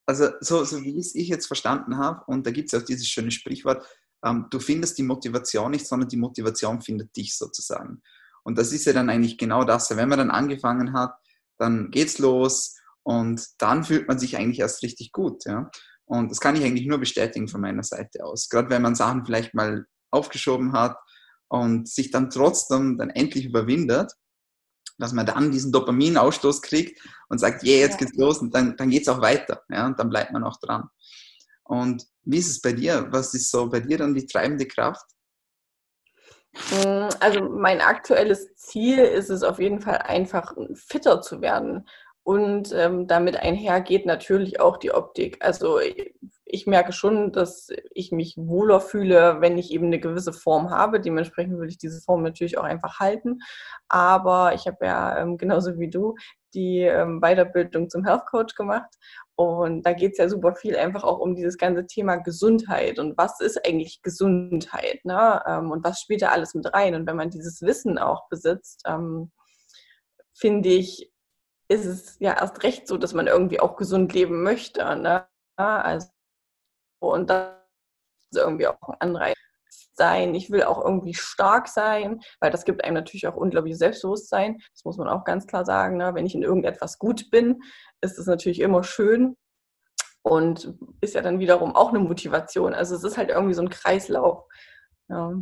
Also, 0.07 0.31
so, 0.41 0.65
so 0.65 0.83
wie 0.83 0.99
es 0.99 1.15
ich 1.15 1.29
jetzt 1.29 1.47
verstanden 1.47 1.97
habe, 1.97 2.25
und 2.27 2.47
da 2.47 2.51
gibt 2.51 2.73
es 2.73 2.81
auch 2.81 2.85
dieses 2.85 3.07
schöne 3.07 3.31
Sprichwort, 3.31 3.87
ähm, 4.25 4.47
du 4.51 4.59
findest 4.59 4.99
die 4.99 5.03
Motivation 5.03 5.71
nicht, 5.71 5.87
sondern 5.87 6.09
die 6.09 6.17
Motivation 6.17 6.83
findet 6.83 7.15
dich 7.17 7.37
sozusagen. 7.37 8.03
Und 8.43 8.59
das 8.59 8.73
ist 8.73 8.87
ja 8.87 8.93
dann 8.93 9.11
eigentlich 9.11 9.39
genau 9.39 9.65
das. 9.65 9.95
Wenn 9.97 10.09
man 10.09 10.19
dann 10.19 10.31
angefangen 10.31 10.93
hat, 10.93 11.15
dann 11.59 11.91
geht's 11.91 12.19
los 12.19 12.77
und 13.03 13.47
dann 13.59 13.85
fühlt 13.85 14.09
man 14.09 14.19
sich 14.19 14.37
eigentlich 14.37 14.61
erst 14.61 14.83
richtig 14.83 15.13
gut. 15.13 15.45
Ja? 15.45 15.71
Und 16.11 16.29
das 16.29 16.41
kann 16.41 16.57
ich 16.57 16.65
eigentlich 16.65 16.89
nur 16.89 16.99
bestätigen 16.99 17.47
von 17.47 17.61
meiner 17.61 17.85
Seite 17.85 18.25
aus. 18.25 18.49
Gerade 18.49 18.69
wenn 18.69 18.83
man 18.83 18.97
Sachen 18.97 19.25
vielleicht 19.25 19.55
mal 19.55 19.87
aufgeschoben 20.11 20.73
hat 20.73 20.97
und 21.47 21.89
sich 21.89 22.11
dann 22.11 22.31
trotzdem 22.31 22.99
dann 22.99 23.11
endlich 23.11 23.45
überwindet, 23.45 24.11
dass 24.99 25.13
man 25.13 25.25
dann 25.25 25.53
diesen 25.53 25.71
Dopaminausstoß 25.71 26.63
kriegt 26.63 27.01
und 27.29 27.39
sagt, 27.39 27.63
yeah, 27.63 27.79
jetzt 27.79 27.99
geht's 27.99 28.17
los 28.17 28.39
und 28.39 28.53
dann, 28.53 28.77
dann 28.77 28.91
geht's 28.91 29.09
auch 29.09 29.21
weiter. 29.21 29.63
Ja, 29.69 29.87
und 29.87 30.01
dann 30.01 30.11
bleibt 30.11 30.33
man 30.33 30.43
auch 30.43 30.59
dran. 30.59 30.91
Und 31.63 32.05
wie 32.25 32.39
ist 32.39 32.51
es 32.51 32.61
bei 32.61 32.73
dir? 32.73 33.07
Was 33.11 33.33
ist 33.35 33.49
so 33.49 33.71
bei 33.71 33.79
dir 33.79 33.99
dann 33.99 34.13
die 34.13 34.27
treibende 34.27 34.67
Kraft? 34.67 35.07
Hm, 36.71 37.09
also 37.21 37.49
mein 37.51 37.81
aktuelles 37.81 38.57
Ziel 38.57 38.99
ist 38.99 39.31
es 39.31 39.45
auf 39.45 39.61
jeden 39.61 39.81
Fall 39.81 39.99
einfach 39.99 40.57
fitter 40.75 41.23
zu 41.23 41.41
werden. 41.41 41.87
Und 42.23 42.73
ähm, 42.75 43.07
damit 43.07 43.37
einhergeht 43.37 44.07
natürlich 44.07 44.61
auch 44.61 44.77
die 44.77 44.93
Optik. 44.93 45.39
Also 45.41 45.79
ich 46.45 46.67
merke 46.67 46.93
schon, 46.93 47.33
dass 47.33 47.69
ich 47.93 48.13
mich 48.13 48.37
wohler 48.37 48.81
fühle, 48.81 49.41
wenn 49.41 49.57
ich 49.57 49.73
eben 49.73 49.87
eine 49.87 50.01
gewisse 50.01 50.33
Form 50.33 50.71
habe. 50.71 51.01
Dementsprechend 51.01 51.59
will 51.59 51.69
ich 51.69 51.79
diese 51.79 52.01
Form 52.03 52.23
natürlich 52.23 52.59
auch 52.59 52.65
einfach 52.65 52.99
halten. 53.01 53.39
Aber 53.89 54.55
ich 54.55 54.67
habe 54.67 54.85
ja 54.85 55.19
ähm, 55.19 55.39
genauso 55.39 55.79
wie 55.79 55.89
du 55.89 56.15
die 56.55 56.81
ähm, 56.81 57.21
Weiterbildung 57.21 57.89
zum 57.89 58.05
Health 58.05 58.27
Coach 58.27 58.55
gemacht. 58.55 58.91
Und 59.37 59.87
da 59.87 59.93
geht 59.93 60.13
es 60.13 60.19
ja 60.19 60.29
super 60.29 60.55
viel 60.55 60.77
einfach 60.77 61.05
auch 61.05 61.19
um 61.19 61.35
dieses 61.35 61.57
ganze 61.57 61.87
Thema 61.87 62.17
Gesundheit 62.17 62.99
und 62.99 63.17
was 63.17 63.41
ist 63.41 63.65
eigentlich 63.65 64.03
Gesundheit 64.03 65.03
ne? 65.05 65.43
Ähm, 65.47 65.71
und 65.71 65.83
was 65.83 66.01
spielt 66.01 66.23
da 66.23 66.29
alles 66.29 66.55
mit 66.55 66.73
rein. 66.75 66.95
Und 66.95 67.07
wenn 67.07 67.17
man 67.17 67.31
dieses 67.31 67.63
Wissen 67.63 67.97
auch 67.99 68.29
besitzt, 68.29 68.83
ähm, 68.87 69.31
finde 70.35 70.69
ich, 70.71 71.11
ist 71.71 71.85
es 71.85 72.17
ja 72.19 72.37
erst 72.37 72.65
recht 72.65 72.89
so, 72.89 72.99
dass 72.99 73.15
man 73.15 73.29
irgendwie 73.29 73.61
auch 73.61 73.77
gesund 73.77 74.13
leben 74.13 74.43
möchte. 74.43 74.81
Ne? 74.97 75.25
Also, 75.57 76.09
und 77.01 77.31
das 77.31 77.55
ist 78.33 78.39
irgendwie 78.39 78.67
auch 78.67 78.77
ein 78.89 78.97
Anreiz 78.99 79.37
sein. 79.95 80.35
Ich 80.35 80.51
will 80.51 80.65
auch 80.65 80.85
irgendwie 80.85 81.15
stark 81.15 81.69
sein, 81.69 82.21
weil 82.41 82.51
das 82.51 82.65
gibt 82.65 82.83
einem 82.85 82.95
natürlich 82.95 83.29
auch 83.29 83.37
unglaubliches 83.37 83.79
Selbstbewusstsein. 83.79 84.59
Das 84.75 84.85
muss 84.85 84.97
man 84.97 85.09
auch 85.09 85.25
ganz 85.25 85.47
klar 85.47 85.65
sagen. 85.65 85.97
Ne? 85.97 86.13
Wenn 86.15 86.27
ich 86.27 86.35
in 86.35 86.43
irgendetwas 86.43 86.99
gut 86.99 87.31
bin, 87.31 87.63
ist 88.01 88.19
es 88.19 88.27
natürlich 88.27 88.61
immer 88.61 88.83
schön. 88.83 89.37
und 90.23 90.75
ist 91.01 91.15
ja 91.15 91.23
dann 91.23 91.39
wiederum 91.39 91.75
auch 91.75 91.91
eine 91.91 91.99
Motivation. 91.99 92.75
Also 92.75 92.95
es 92.95 93.05
ist 93.05 93.17
halt 93.17 93.31
irgendwie 93.31 93.55
so 93.55 93.63
ein 93.63 93.71
Kreislauf. 93.71 94.45
Ja. 95.09 95.33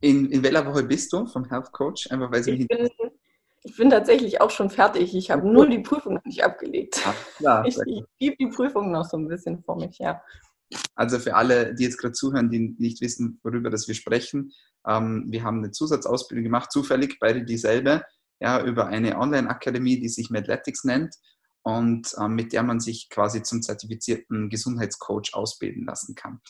In, 0.00 0.30
in 0.30 0.42
welcher 0.42 0.66
Woche 0.66 0.84
bist 0.84 1.12
du 1.12 1.26
vom 1.26 1.48
Health 1.48 1.72
Coach? 1.72 2.10
Einfach 2.10 2.30
weil 2.30 2.42
sie 2.42 2.52
ich, 2.52 2.68
bin, 2.68 2.88
ich 3.74 3.78
bin 3.78 3.90
tatsächlich 3.90 4.40
auch 4.40 4.50
schon 4.50 4.70
fertig. 4.70 5.16
Ich 5.16 5.32
habe 5.32 5.48
nur 5.48 5.68
die 5.68 5.80
Prüfung 5.80 6.20
nicht 6.24 6.44
abgelegt. 6.44 7.02
Ach, 7.04 7.14
klar, 7.38 7.66
ich, 7.66 7.76
ich 7.86 8.04
gebe 8.20 8.36
die 8.36 8.46
Prüfung 8.46 8.92
noch 8.92 9.04
so 9.04 9.16
ein 9.16 9.26
bisschen 9.26 9.64
vor 9.64 9.74
mich, 9.74 9.98
ja. 9.98 10.22
Also 10.94 11.18
für 11.18 11.34
alle, 11.34 11.74
die 11.74 11.82
jetzt 11.82 11.98
gerade 11.98 12.12
zuhören, 12.12 12.50
die 12.50 12.76
nicht 12.78 13.00
wissen, 13.00 13.40
worüber 13.42 13.70
das 13.70 13.88
wir 13.88 13.96
sprechen, 13.96 14.52
ähm, 14.86 15.24
wir 15.28 15.42
haben 15.42 15.58
eine 15.58 15.72
Zusatzausbildung 15.72 16.44
gemacht, 16.44 16.70
zufällig 16.70 17.18
beide 17.18 17.44
dieselbe, 17.44 18.04
ja, 18.38 18.64
über 18.64 18.86
eine 18.86 19.18
Online-Akademie, 19.18 19.98
die 19.98 20.08
sich 20.08 20.30
Medletics 20.30 20.84
nennt 20.84 21.16
und 21.64 22.14
ähm, 22.20 22.36
mit 22.36 22.52
der 22.52 22.62
man 22.62 22.78
sich 22.78 23.10
quasi 23.10 23.42
zum 23.42 23.60
zertifizierten 23.60 24.50
Gesundheitscoach 24.50 25.34
ausbilden 25.34 25.84
lassen 25.84 26.14
kann. 26.14 26.40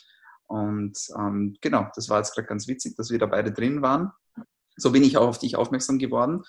Und 0.47 0.99
ähm, 1.19 1.57
genau, 1.63 1.87
das 1.95 2.11
war 2.11 2.19
jetzt 2.19 2.35
gerade 2.35 2.49
ganz 2.49 2.69
witzig, 2.69 2.97
dass 2.97 3.11
wir 3.11 3.19
da 3.19 3.25
beide 3.25 3.51
drin 3.51 3.81
waren. 3.81 4.13
So 4.77 4.93
bin 4.93 5.05
ich 5.05 5.17
auch 5.17 5.29
auf 5.29 5.39
dich 5.39 5.57
aufmerksam 5.57 5.99
geworden. 5.99 6.43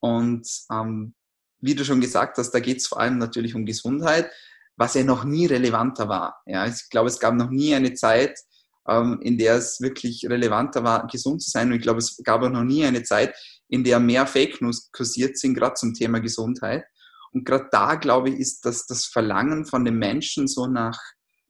Und 0.00 0.48
ähm, 0.70 1.14
wie 1.60 1.74
du 1.74 1.84
schon 1.84 2.00
gesagt 2.00 2.38
hast, 2.38 2.50
da 2.50 2.60
geht 2.60 2.78
es 2.78 2.86
vor 2.86 3.00
allem 3.00 3.18
natürlich 3.18 3.54
um 3.54 3.66
Gesundheit, 3.66 4.30
was 4.76 4.94
ja 4.94 5.02
noch 5.02 5.24
nie 5.24 5.46
relevanter 5.46 6.08
war. 6.08 6.40
Ja, 6.46 6.66
ich 6.66 6.88
glaube, 6.90 7.08
es 7.08 7.18
gab 7.18 7.34
noch 7.34 7.50
nie 7.50 7.74
eine 7.74 7.94
Zeit, 7.94 8.38
ähm, 8.88 9.18
in 9.22 9.36
der 9.38 9.56
es 9.56 9.80
wirklich 9.80 10.24
relevanter 10.28 10.84
war, 10.84 11.06
gesund 11.08 11.42
zu 11.42 11.50
sein. 11.50 11.68
Und 11.68 11.76
ich 11.76 11.82
glaube, 11.82 11.98
es 11.98 12.16
gab 12.24 12.42
auch 12.42 12.50
noch 12.50 12.64
nie 12.64 12.84
eine 12.84 13.02
Zeit, 13.02 13.34
in 13.68 13.84
der 13.84 14.00
mehr 14.00 14.26
Fake 14.26 14.62
News 14.62 14.90
kursiert 14.92 15.36
sind, 15.36 15.54
gerade 15.54 15.74
zum 15.74 15.94
Thema 15.94 16.20
Gesundheit. 16.20 16.84
Und 17.32 17.44
gerade 17.44 17.68
da, 17.70 17.96
glaube 17.96 18.30
ich, 18.30 18.36
ist 18.36 18.64
das, 18.64 18.86
das 18.86 19.04
Verlangen 19.04 19.66
von 19.66 19.84
den 19.84 19.98
Menschen 19.98 20.48
so 20.48 20.66
nach, 20.66 20.98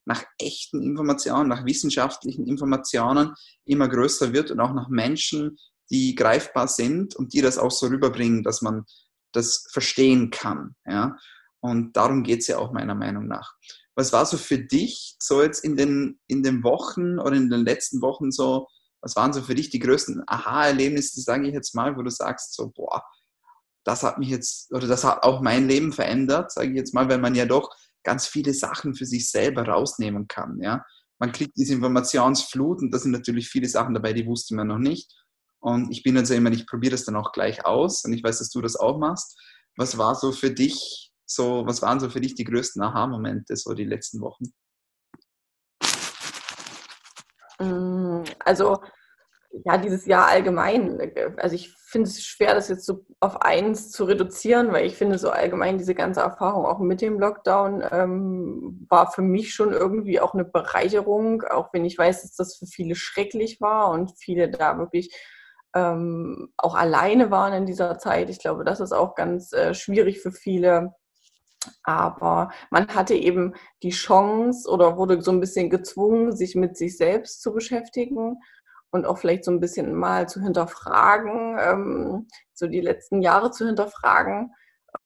nach 0.04 0.24
echten 0.40 0.82
Informationen, 0.82 1.48
nach 1.48 1.64
wissenschaftlichen 1.64 2.46
Informationen 2.46 3.34
immer 3.64 3.88
größer 3.88 4.32
wird 4.32 4.50
und 4.50 4.58
auch 4.58 4.74
nach 4.74 4.88
Menschen, 4.88 5.56
die 5.90 6.14
greifbar 6.14 6.68
sind 6.68 7.16
und 7.16 7.32
die 7.32 7.40
das 7.40 7.58
auch 7.58 7.70
so 7.70 7.86
rüberbringen, 7.86 8.42
dass 8.42 8.62
man 8.62 8.84
das 9.32 9.66
verstehen 9.70 10.30
kann. 10.30 10.74
Ja? 10.86 11.16
Und 11.60 11.96
darum 11.96 12.22
geht 12.22 12.40
es 12.40 12.46
ja 12.46 12.58
auch 12.58 12.72
meiner 12.72 12.94
Meinung 12.94 13.26
nach. 13.26 13.54
Was 13.94 14.12
war 14.12 14.26
so 14.26 14.36
für 14.36 14.58
dich 14.58 15.16
so 15.20 15.42
jetzt 15.42 15.64
in 15.64 15.76
den, 15.76 16.20
in 16.28 16.42
den 16.42 16.62
Wochen 16.62 17.18
oder 17.18 17.32
in 17.32 17.50
den 17.50 17.64
letzten 17.64 18.00
Wochen 18.00 18.30
so, 18.30 18.68
was 19.00 19.16
waren 19.16 19.32
so 19.32 19.42
für 19.42 19.54
dich 19.54 19.70
die 19.70 19.80
größten 19.80 20.22
Aha-Erlebnisse, 20.26 21.20
sage 21.20 21.48
ich 21.48 21.54
jetzt 21.54 21.74
mal, 21.74 21.96
wo 21.96 22.02
du 22.02 22.10
sagst, 22.10 22.54
so, 22.54 22.70
boah, 22.70 23.02
das 23.84 24.02
hat 24.02 24.18
mich 24.18 24.28
jetzt, 24.28 24.72
oder 24.72 24.86
das 24.86 25.02
hat 25.04 25.22
auch 25.22 25.40
mein 25.40 25.66
Leben 25.66 25.92
verändert, 25.92 26.52
sage 26.52 26.70
ich 26.70 26.76
jetzt 26.76 26.94
mal, 26.94 27.08
weil 27.08 27.18
man 27.18 27.34
ja 27.34 27.46
doch 27.46 27.74
ganz 28.04 28.26
viele 28.26 28.54
Sachen 28.54 28.94
für 28.94 29.06
sich 29.06 29.30
selber 29.30 29.66
rausnehmen 29.66 30.28
kann. 30.28 30.60
Ja? 30.60 30.84
Man 31.18 31.32
kriegt 31.32 31.56
diese 31.56 31.74
Informationsflut 31.74 32.80
und 32.80 32.92
da 32.92 32.98
sind 32.98 33.12
natürlich 33.12 33.48
viele 33.48 33.68
Sachen 33.68 33.94
dabei, 33.94 34.12
die 34.12 34.26
wusste 34.26 34.54
man 34.54 34.68
noch 34.68 34.78
nicht. 34.78 35.12
Und 35.60 35.90
ich 35.90 36.02
bin 36.02 36.16
also 36.16 36.34
immer, 36.34 36.50
ich 36.52 36.66
probiere 36.66 36.92
das 36.92 37.04
dann 37.04 37.16
auch 37.16 37.32
gleich 37.32 37.64
aus 37.64 38.04
und 38.04 38.12
ich 38.12 38.22
weiß, 38.22 38.38
dass 38.38 38.50
du 38.50 38.60
das 38.60 38.76
auch 38.76 38.98
machst. 38.98 39.38
Was 39.76 39.98
war 39.98 40.14
so 40.14 40.32
für 40.32 40.50
dich, 40.50 41.12
so, 41.26 41.66
was 41.66 41.82
waren 41.82 42.00
so 42.00 42.10
für 42.10 42.20
dich 42.20 42.34
die 42.34 42.44
größten 42.44 42.82
Aha-Momente, 42.82 43.56
so 43.56 43.74
die 43.74 43.84
letzten 43.84 44.20
Wochen? 44.20 44.44
Mm, 47.60 48.24
also, 48.38 48.78
ja, 49.64 49.78
dieses 49.78 50.06
Jahr 50.06 50.26
allgemein. 50.26 51.12
Also 51.38 51.54
ich 51.54 51.72
finde 51.86 52.08
es 52.08 52.22
schwer, 52.22 52.54
das 52.54 52.68
jetzt 52.68 52.84
so 52.84 53.06
auf 53.20 53.40
eins 53.42 53.90
zu 53.90 54.04
reduzieren, 54.04 54.72
weil 54.72 54.86
ich 54.86 54.96
finde 54.96 55.18
so 55.18 55.30
allgemein 55.30 55.78
diese 55.78 55.94
ganze 55.94 56.20
Erfahrung 56.20 56.66
auch 56.66 56.78
mit 56.78 57.00
dem 57.00 57.18
Lockdown 57.18 57.82
ähm, 57.90 58.86
war 58.88 59.10
für 59.10 59.22
mich 59.22 59.54
schon 59.54 59.72
irgendwie 59.72 60.20
auch 60.20 60.34
eine 60.34 60.44
Bereicherung, 60.44 61.42
auch 61.42 61.72
wenn 61.72 61.84
ich 61.84 61.96
weiß, 61.96 62.22
dass 62.22 62.34
das 62.34 62.56
für 62.56 62.66
viele 62.66 62.94
schrecklich 62.94 63.60
war 63.60 63.90
und 63.90 64.12
viele 64.18 64.50
da 64.50 64.78
wirklich 64.78 65.14
ähm, 65.74 66.52
auch 66.56 66.74
alleine 66.74 67.30
waren 67.30 67.52
in 67.52 67.66
dieser 67.66 67.98
Zeit. 67.98 68.30
Ich 68.30 68.38
glaube, 68.38 68.64
das 68.64 68.80
ist 68.80 68.92
auch 68.92 69.14
ganz 69.14 69.52
äh, 69.52 69.74
schwierig 69.74 70.20
für 70.20 70.32
viele. 70.32 70.94
Aber 71.82 72.50
man 72.70 72.88
hatte 72.88 73.14
eben 73.14 73.54
die 73.82 73.90
Chance 73.90 74.70
oder 74.70 74.96
wurde 74.96 75.20
so 75.22 75.32
ein 75.32 75.40
bisschen 75.40 75.70
gezwungen, 75.70 76.34
sich 76.34 76.54
mit 76.54 76.76
sich 76.76 76.96
selbst 76.96 77.42
zu 77.42 77.52
beschäftigen 77.52 78.38
und 78.90 79.06
auch 79.06 79.18
vielleicht 79.18 79.44
so 79.44 79.50
ein 79.50 79.60
bisschen 79.60 79.94
mal 79.94 80.28
zu 80.28 80.40
hinterfragen, 80.40 81.58
ähm, 81.60 82.28
so 82.54 82.66
die 82.66 82.80
letzten 82.80 83.22
Jahre 83.22 83.50
zu 83.50 83.66
hinterfragen 83.66 84.54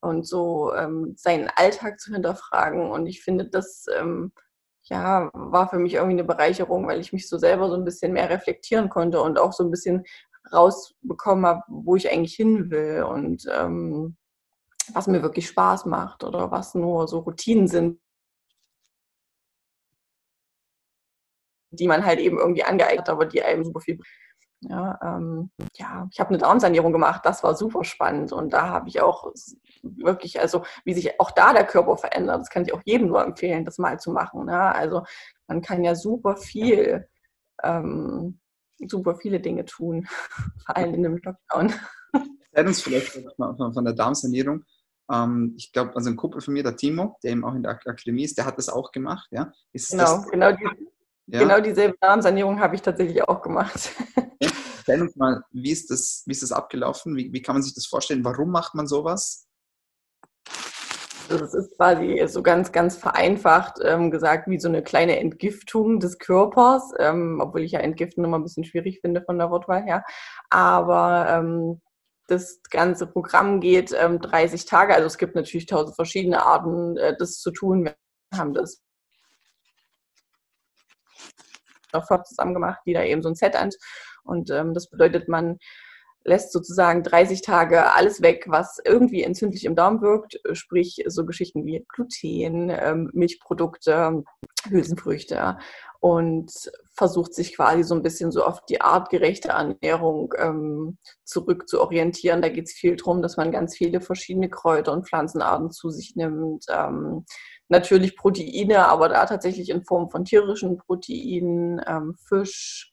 und 0.00 0.26
so 0.26 0.72
ähm, 0.74 1.14
seinen 1.16 1.50
Alltag 1.56 2.00
zu 2.00 2.12
hinterfragen. 2.12 2.90
Und 2.90 3.06
ich 3.06 3.22
finde, 3.22 3.48
das 3.48 3.86
ähm, 3.98 4.32
ja, 4.84 5.30
war 5.32 5.68
für 5.68 5.78
mich 5.78 5.94
irgendwie 5.94 6.14
eine 6.14 6.24
Bereicherung, 6.24 6.86
weil 6.86 7.00
ich 7.00 7.12
mich 7.12 7.28
so 7.28 7.38
selber 7.38 7.68
so 7.68 7.74
ein 7.74 7.84
bisschen 7.84 8.12
mehr 8.12 8.30
reflektieren 8.30 8.88
konnte 8.88 9.20
und 9.20 9.38
auch 9.38 9.52
so 9.52 9.64
ein 9.64 9.70
bisschen 9.70 10.04
rausbekommen 10.50 11.46
habe, 11.46 11.62
wo 11.68 11.96
ich 11.96 12.10
eigentlich 12.10 12.34
hin 12.34 12.70
will 12.70 13.04
und 13.04 13.46
ähm, 13.50 14.16
was 14.92 15.06
mir 15.06 15.22
wirklich 15.22 15.48
Spaß 15.48 15.86
macht 15.86 16.24
oder 16.24 16.50
was 16.50 16.74
nur 16.74 17.06
so 17.08 17.20
Routinen 17.20 17.68
sind, 17.68 18.00
die 21.70 21.88
man 21.88 22.04
halt 22.04 22.20
eben 22.20 22.38
irgendwie 22.38 22.64
angeeignet 22.64 23.00
hat, 23.00 23.10
aber 23.10 23.26
die 23.26 23.42
einem 23.42 23.64
super 23.64 23.80
viel. 23.80 23.98
Ja, 24.60 24.98
ähm, 25.02 25.50
ja 25.76 26.08
ich 26.12 26.20
habe 26.20 26.30
eine 26.30 26.38
Darmsanierung 26.38 26.92
gemacht, 26.92 27.22
das 27.24 27.42
war 27.42 27.56
super 27.56 27.84
spannend 27.84 28.32
und 28.32 28.52
da 28.52 28.68
habe 28.68 28.88
ich 28.88 29.00
auch 29.00 29.32
wirklich, 29.82 30.40
also 30.40 30.64
wie 30.84 30.94
sich 30.94 31.18
auch 31.20 31.32
da 31.32 31.52
der 31.52 31.66
Körper 31.66 31.96
verändert, 31.96 32.40
das 32.40 32.50
kann 32.50 32.64
ich 32.64 32.72
auch 32.72 32.82
jedem 32.84 33.08
nur 33.08 33.22
empfehlen, 33.24 33.64
das 33.64 33.78
mal 33.78 33.98
zu 33.98 34.12
machen. 34.12 34.46
Ne? 34.46 34.74
Also 34.74 35.02
man 35.48 35.62
kann 35.62 35.82
ja 35.82 35.94
super 35.94 36.36
viel 36.36 37.08
ähm, 37.62 38.40
super 38.88 39.16
viele 39.16 39.40
Dinge 39.40 39.64
tun, 39.64 40.06
vor 40.66 40.76
allem 40.76 40.94
in 40.94 41.02
dem 41.02 41.16
Lockdown. 41.16 41.72
Erzähl 42.52 42.68
uns 42.68 42.82
vielleicht 42.82 43.18
von, 43.36 43.84
der 43.84 43.94
Darmsanierung. 43.94 44.64
Ähm, 45.10 45.54
ich 45.56 45.72
glaube, 45.72 45.94
also 45.96 46.10
ein 46.10 46.16
Kumpel 46.16 46.40
von 46.40 46.54
mir, 46.54 46.62
der 46.62 46.76
Timo, 46.76 47.18
der 47.22 47.32
eben 47.32 47.44
auch 47.44 47.54
in 47.54 47.62
der 47.62 47.72
Akademie 47.72 48.24
ist, 48.24 48.36
der 48.36 48.44
hat 48.44 48.58
das 48.58 48.68
auch 48.68 48.92
gemacht. 48.92 49.28
Ja? 49.30 49.52
Ist 49.72 49.90
genau, 49.90 50.04
das, 50.04 50.30
genau, 50.30 50.52
die, 50.52 50.68
ja? 51.26 51.40
genau 51.40 51.60
dieselbe 51.60 51.96
Darmsanierung 52.00 52.60
habe 52.60 52.74
ich 52.74 52.82
tatsächlich 52.82 53.22
auch 53.26 53.40
gemacht. 53.40 53.90
Erzähl 54.38 55.02
uns 55.02 55.16
mal, 55.16 55.42
wie 55.52 55.70
ist 55.70 55.90
das, 55.90 56.24
wie 56.26 56.32
ist 56.32 56.42
das 56.42 56.52
abgelaufen? 56.52 57.16
Wie, 57.16 57.32
wie 57.32 57.40
kann 57.40 57.54
man 57.54 57.62
sich 57.62 57.74
das 57.74 57.86
vorstellen? 57.86 58.24
Warum 58.24 58.50
macht 58.50 58.74
man 58.74 58.86
sowas? 58.86 59.46
Also 61.32 61.46
es 61.46 61.54
ist 61.54 61.76
quasi 61.78 62.22
so 62.26 62.42
ganz, 62.42 62.72
ganz 62.72 62.98
vereinfacht 62.98 63.78
ähm, 63.82 64.10
gesagt 64.10 64.48
wie 64.48 64.60
so 64.60 64.68
eine 64.68 64.82
kleine 64.82 65.18
Entgiftung 65.18 65.98
des 65.98 66.18
Körpers, 66.18 66.92
ähm, 66.98 67.40
obwohl 67.42 67.62
ich 67.62 67.72
ja 67.72 67.80
Entgiften 67.80 68.22
immer 68.22 68.38
ein 68.38 68.42
bisschen 68.42 68.64
schwierig 68.64 69.00
finde 69.00 69.22
von 69.22 69.38
der 69.38 69.50
Wortwahl 69.50 69.82
her. 69.82 70.04
Aber 70.50 71.26
ähm, 71.30 71.80
das 72.28 72.60
ganze 72.68 73.06
Programm 73.06 73.60
geht 73.60 73.92
30 73.92 74.60
ähm, 74.60 74.66
Tage. 74.66 74.94
Also 74.94 75.06
es 75.06 75.16
gibt 75.16 75.34
natürlich 75.34 75.64
tausend 75.64 75.96
verschiedene 75.96 76.44
Arten, 76.44 76.98
äh, 76.98 77.16
das 77.18 77.38
zu 77.38 77.50
tun. 77.50 77.84
Wir 77.84 77.94
haben 78.34 78.52
das 78.52 78.82
noch 81.94 82.06
zusammen 82.24 82.52
gemacht, 82.52 82.80
die 82.84 82.92
da 82.92 83.04
eben 83.04 83.22
so 83.22 83.30
ein 83.30 83.36
Set 83.36 83.56
an. 83.56 83.70
Und 84.22 84.50
ähm, 84.50 84.74
das 84.74 84.90
bedeutet, 84.90 85.28
man 85.28 85.56
lässt 86.24 86.52
sozusagen 86.52 87.02
30 87.02 87.42
Tage 87.42 87.92
alles 87.92 88.22
weg, 88.22 88.44
was 88.48 88.80
irgendwie 88.84 89.22
entzündlich 89.22 89.64
im 89.64 89.74
Darm 89.74 90.00
wirkt, 90.00 90.40
sprich 90.52 91.02
so 91.06 91.24
Geschichten 91.24 91.64
wie 91.66 91.84
Gluten, 91.88 92.70
ähm, 92.70 93.10
Milchprodukte, 93.12 94.22
Hülsenfrüchte 94.68 95.58
und 96.02 96.52
versucht 96.94 97.32
sich 97.32 97.54
quasi 97.54 97.84
so 97.84 97.94
ein 97.94 98.02
bisschen 98.02 98.32
so 98.32 98.44
auf 98.44 98.64
die 98.66 98.80
artgerechte 98.80 99.50
Ernährung 99.50 100.34
ähm, 100.36 100.98
zurück. 101.24 101.64
Da 101.70 102.48
geht 102.48 102.66
es 102.66 102.72
viel 102.72 102.96
darum, 102.96 103.22
dass 103.22 103.36
man 103.36 103.52
ganz 103.52 103.76
viele 103.76 104.00
verschiedene 104.00 104.50
Kräuter 104.50 104.92
und 104.92 105.08
Pflanzenarten 105.08 105.70
zu 105.70 105.90
sich 105.90 106.16
nimmt. 106.16 106.64
Ähm, 106.68 107.24
natürlich 107.68 108.16
Proteine, 108.16 108.88
aber 108.88 109.08
da 109.08 109.26
tatsächlich 109.26 109.70
in 109.70 109.84
Form 109.84 110.10
von 110.10 110.24
tierischen 110.24 110.76
Proteinen, 110.76 111.80
ähm, 111.86 112.16
Fisch, 112.28 112.91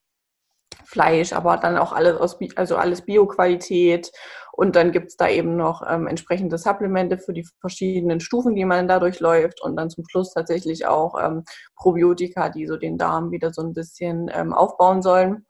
Fleisch, 0.86 1.34
aber 1.34 1.58
dann 1.58 1.78
auch 1.78 1.94
alles 1.94 2.18
aus, 2.18 2.38
also 2.56 2.78
alles 2.78 3.02
Bio-Qualität. 3.02 4.12
Und 4.52 4.76
dann 4.76 4.92
gibt 4.92 5.08
es 5.08 5.18
da 5.18 5.30
eben 5.30 5.56
noch 5.56 5.84
ähm, 5.88 6.08
entsprechende 6.08 6.58
Supplemente 6.58 7.18
für 7.18 7.34
die 7.34 7.48
verschiedenen 7.62 8.20
Stufen, 8.20 8.56
die 8.56 8.66
man 8.66 8.88
dadurch 8.88 9.20
läuft. 9.20 9.62
Und 9.62 9.78
dann 9.78 9.90
zum 9.90 10.04
Schluss 10.10 10.34
tatsächlich 10.34 10.86
auch 10.86 11.16
ähm, 11.22 11.44
Probiotika, 11.76 12.50
die 12.50 12.68
so 12.68 12.76
den 12.76 12.98
Darm 12.98 13.32
wieder 13.32 13.54
so 13.54 13.62
ein 13.62 13.74
bisschen 13.74 14.30
ähm, 14.34 14.54
aufbauen 14.54 15.02
sollen. 15.02 15.46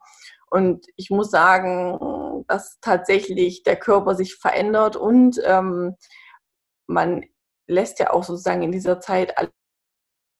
Und 0.50 0.86
ich 0.96 1.10
muss 1.10 1.30
sagen, 1.30 2.44
dass 2.48 2.78
tatsächlich 2.80 3.62
der 3.62 3.76
Körper 3.76 4.16
sich 4.16 4.34
verändert 4.34 4.96
und 4.96 5.40
ähm, 5.44 5.96
man 6.88 7.24
lässt 7.68 8.00
ja 8.00 8.12
auch 8.12 8.24
sozusagen 8.24 8.62
in 8.62 8.72
dieser 8.72 8.98
Zeit 8.98 9.34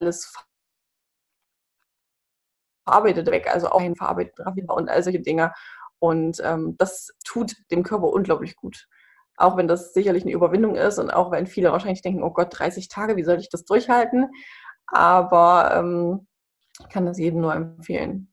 alles 0.01 0.33
verarbeitet 2.91 3.31
weg, 3.31 3.49
also 3.53 3.71
auch 3.71 3.81
ein 3.81 3.97
verarbeiteter 3.97 4.53
und 4.75 4.89
all 4.89 5.03
solche 5.03 5.21
Dinge. 5.21 5.53
Und 5.99 6.41
ähm, 6.43 6.77
das 6.79 7.11
tut 7.25 7.55
dem 7.71 7.83
Körper 7.83 8.09
unglaublich 8.09 8.57
gut. 8.57 8.87
auch 9.41 9.57
wenn 9.57 9.69
das 9.69 9.93
sicherlich 9.95 10.23
eine 10.25 10.33
Überwindung 10.33 10.77
ist 10.77 10.99
und 10.99 11.11
auch 11.11 11.31
wenn 11.31 11.47
viele 11.47 11.73
wahrscheinlich 11.73 12.03
denken, 12.03 12.23
oh 12.23 12.31
Gott, 12.31 12.49
30 12.59 12.89
Tage, 12.89 13.17
wie 13.17 13.25
soll 13.25 13.39
ich 13.39 13.49
das 13.49 13.65
durchhalten? 13.65 14.27
Aber 14.87 15.75
ähm, 15.75 16.27
ich 16.81 16.89
kann 16.89 17.07
das 17.07 17.19
jedem 17.19 17.41
nur 17.41 17.55
empfehlen. 17.55 18.33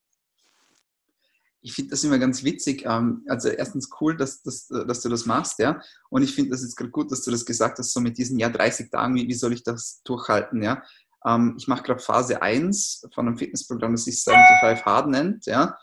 Ich 1.61 1.73
finde 1.73 1.91
das 1.91 2.03
immer 2.03 2.17
ganz 2.17 2.43
witzig. 2.43 2.85
Ähm, 2.85 3.25
also 3.27 3.49
erstens 3.49 3.89
cool, 3.99 4.15
dass, 4.15 4.41
dass, 4.41 4.67
dass 4.67 5.01
du 5.01 5.09
das 5.09 5.25
machst, 5.25 5.59
ja. 5.59 5.81
Und 6.09 6.23
ich 6.23 6.33
finde 6.33 6.51
das 6.51 6.61
jetzt 6.61 6.75
gerade 6.75 6.91
gut, 6.91 7.11
dass 7.11 7.23
du 7.23 7.31
das 7.31 7.45
gesagt 7.45 7.79
hast, 7.79 7.93
so 7.93 7.99
mit 7.99 8.17
diesen 8.17 8.39
ja 8.39 8.49
30 8.49 8.89
Tagen, 8.89 9.15
wie, 9.15 9.27
wie 9.27 9.33
soll 9.33 9.53
ich 9.53 9.63
das 9.63 10.01
durchhalten, 10.03 10.61
ja. 10.61 10.83
Ähm, 11.27 11.55
ich 11.57 11.67
mache 11.67 11.83
gerade 11.83 11.99
Phase 11.99 12.41
1 12.41 13.07
von 13.13 13.27
einem 13.27 13.37
Fitnessprogramm, 13.37 13.93
das 13.93 14.05
sich 14.05 14.23
75 14.23 14.85
Hard 14.85 15.09
nennt, 15.09 15.45
ja. 15.45 15.77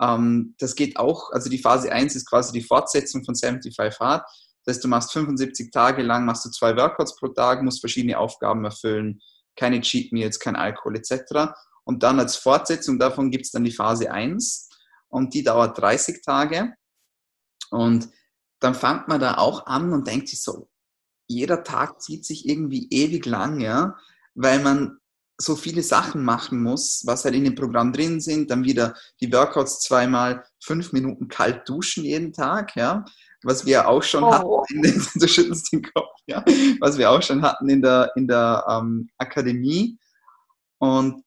Ähm, 0.00 0.54
das 0.58 0.74
geht 0.74 0.98
auch, 0.98 1.30
also 1.32 1.48
die 1.48 1.58
Phase 1.58 1.92
1 1.92 2.16
ist 2.16 2.28
quasi 2.28 2.52
die 2.52 2.62
Fortsetzung 2.62 3.24
von 3.24 3.34
75 3.34 4.00
Hard. 4.00 4.24
Das 4.64 4.76
heißt, 4.76 4.84
du 4.84 4.88
machst 4.88 5.12
75 5.12 5.70
Tage 5.70 6.02
lang, 6.02 6.24
machst 6.24 6.44
du 6.44 6.50
zwei 6.50 6.76
Workouts 6.76 7.16
pro 7.16 7.28
Tag, 7.28 7.62
musst 7.62 7.80
verschiedene 7.80 8.18
Aufgaben 8.18 8.64
erfüllen, 8.64 9.20
keine 9.56 9.80
Cheat 9.80 10.12
Meals, 10.12 10.38
kein 10.38 10.56
Alkohol 10.56 10.96
etc. 10.96 11.52
Und 11.84 12.02
dann 12.02 12.20
als 12.20 12.36
Fortsetzung 12.36 12.98
davon 12.98 13.30
gibt 13.30 13.46
es 13.46 13.52
dann 13.52 13.64
die 13.64 13.72
Phase 13.72 14.10
1 14.10 14.68
und 15.08 15.32
die 15.34 15.42
dauert 15.42 15.78
30 15.78 16.22
Tage. 16.22 16.74
Und 17.70 18.08
dann 18.60 18.74
fängt 18.74 19.08
man 19.08 19.20
da 19.20 19.38
auch 19.38 19.66
an 19.66 19.92
und 19.92 20.06
denkt 20.06 20.28
sich 20.28 20.42
so, 20.42 20.68
jeder 21.26 21.62
Tag 21.62 22.00
zieht 22.00 22.24
sich 22.24 22.48
irgendwie 22.48 22.88
ewig 22.90 23.26
lang, 23.26 23.60
ja, 23.60 23.96
weil 24.38 24.60
man 24.60 24.98
so 25.40 25.54
viele 25.54 25.82
Sachen 25.82 26.24
machen 26.24 26.62
muss, 26.62 27.02
was 27.06 27.24
halt 27.24 27.34
in 27.34 27.44
dem 27.44 27.54
Programm 27.54 27.92
drin 27.92 28.20
sind, 28.20 28.50
dann 28.50 28.64
wieder 28.64 28.94
die 29.20 29.32
Workouts 29.32 29.80
zweimal 29.80 30.44
fünf 30.62 30.92
Minuten 30.92 31.28
kalt 31.28 31.68
duschen 31.68 32.04
jeden 32.04 32.32
Tag, 32.32 32.74
ja, 32.74 33.04
was 33.44 33.64
wir 33.64 33.88
auch 33.88 34.02
schon 34.02 34.24
oh. 34.24 34.32
hatten, 34.32 34.84
in, 34.84 35.06
du 35.14 35.28
schüttelst 35.28 35.72
den 35.72 35.82
Kopf, 35.82 36.10
ja, 36.26 36.44
was 36.80 36.98
wir 36.98 37.10
auch 37.10 37.22
schon 37.22 37.42
hatten 37.42 37.68
in 37.68 37.82
der, 37.82 38.10
in 38.16 38.26
der 38.26 38.64
ähm, 38.68 39.08
Akademie 39.18 39.98
und 40.78 41.22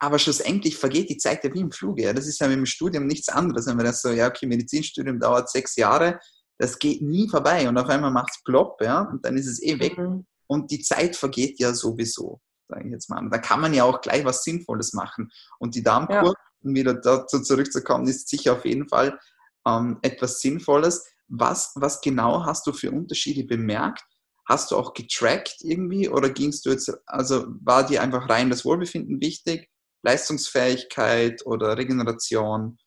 aber 0.00 0.20
schlussendlich 0.20 0.76
vergeht 0.76 1.10
die 1.10 1.16
Zeit 1.16 1.42
ja 1.42 1.52
wie 1.52 1.58
im 1.58 1.72
Fluge. 1.72 2.04
Ja. 2.04 2.12
Das 2.12 2.28
ist 2.28 2.38
ja 2.38 2.46
mit 2.46 2.56
dem 2.56 2.66
Studium 2.66 3.08
nichts 3.08 3.28
anderes. 3.28 3.66
Wenn 3.66 3.76
man 3.76 3.86
das 3.86 4.00
so, 4.00 4.10
ja, 4.10 4.28
okay, 4.28 4.46
Medizinstudium 4.46 5.18
dauert 5.18 5.50
sechs 5.50 5.74
Jahre, 5.74 6.20
das 6.56 6.78
geht 6.78 7.02
nie 7.02 7.28
vorbei 7.28 7.68
und 7.68 7.76
auf 7.76 7.88
einmal 7.88 8.12
macht 8.12 8.30
es 8.30 8.42
plopp, 8.44 8.80
ja, 8.80 9.00
und 9.00 9.24
dann 9.24 9.36
ist 9.36 9.48
es 9.48 9.60
eh 9.60 9.76
weg. 9.80 9.98
Mhm. 9.98 10.24
Und 10.48 10.70
die 10.70 10.80
Zeit 10.80 11.14
vergeht 11.14 11.60
ja 11.60 11.74
sowieso, 11.74 12.40
sage 12.68 12.86
ich 12.86 12.92
jetzt 12.92 13.08
mal. 13.10 13.20
Und 13.20 13.30
da 13.30 13.38
kann 13.38 13.60
man 13.60 13.74
ja 13.74 13.84
auch 13.84 14.00
gleich 14.00 14.24
was 14.24 14.42
Sinnvolles 14.42 14.94
machen. 14.94 15.30
Und 15.58 15.74
die 15.74 15.82
Darmkur, 15.82 16.16
ja. 16.16 16.34
um 16.62 16.74
wieder 16.74 16.94
dazu 16.94 17.40
zurückzukommen, 17.40 18.08
ist 18.08 18.28
sicher 18.28 18.54
auf 18.54 18.64
jeden 18.64 18.88
Fall 18.88 19.18
ähm, 19.66 19.98
etwas 20.02 20.40
Sinnvolles. 20.40 21.04
Was, 21.28 21.72
was 21.74 22.00
genau 22.00 22.44
hast 22.44 22.66
du 22.66 22.72
für 22.72 22.90
Unterschiede 22.90 23.44
bemerkt? 23.44 24.02
Hast 24.46 24.70
du 24.70 24.76
auch 24.76 24.94
getrackt 24.94 25.56
irgendwie 25.60 26.08
oder 26.08 26.30
gingst 26.30 26.64
du 26.64 26.70
jetzt, 26.70 26.90
also 27.04 27.46
war 27.60 27.84
dir 27.84 28.02
einfach 28.02 28.30
rein 28.30 28.48
das 28.48 28.64
Wohlbefinden 28.64 29.20
wichtig? 29.20 29.68
Leistungsfähigkeit 30.02 31.44
oder 31.44 31.76
Regeneration, 31.76 32.78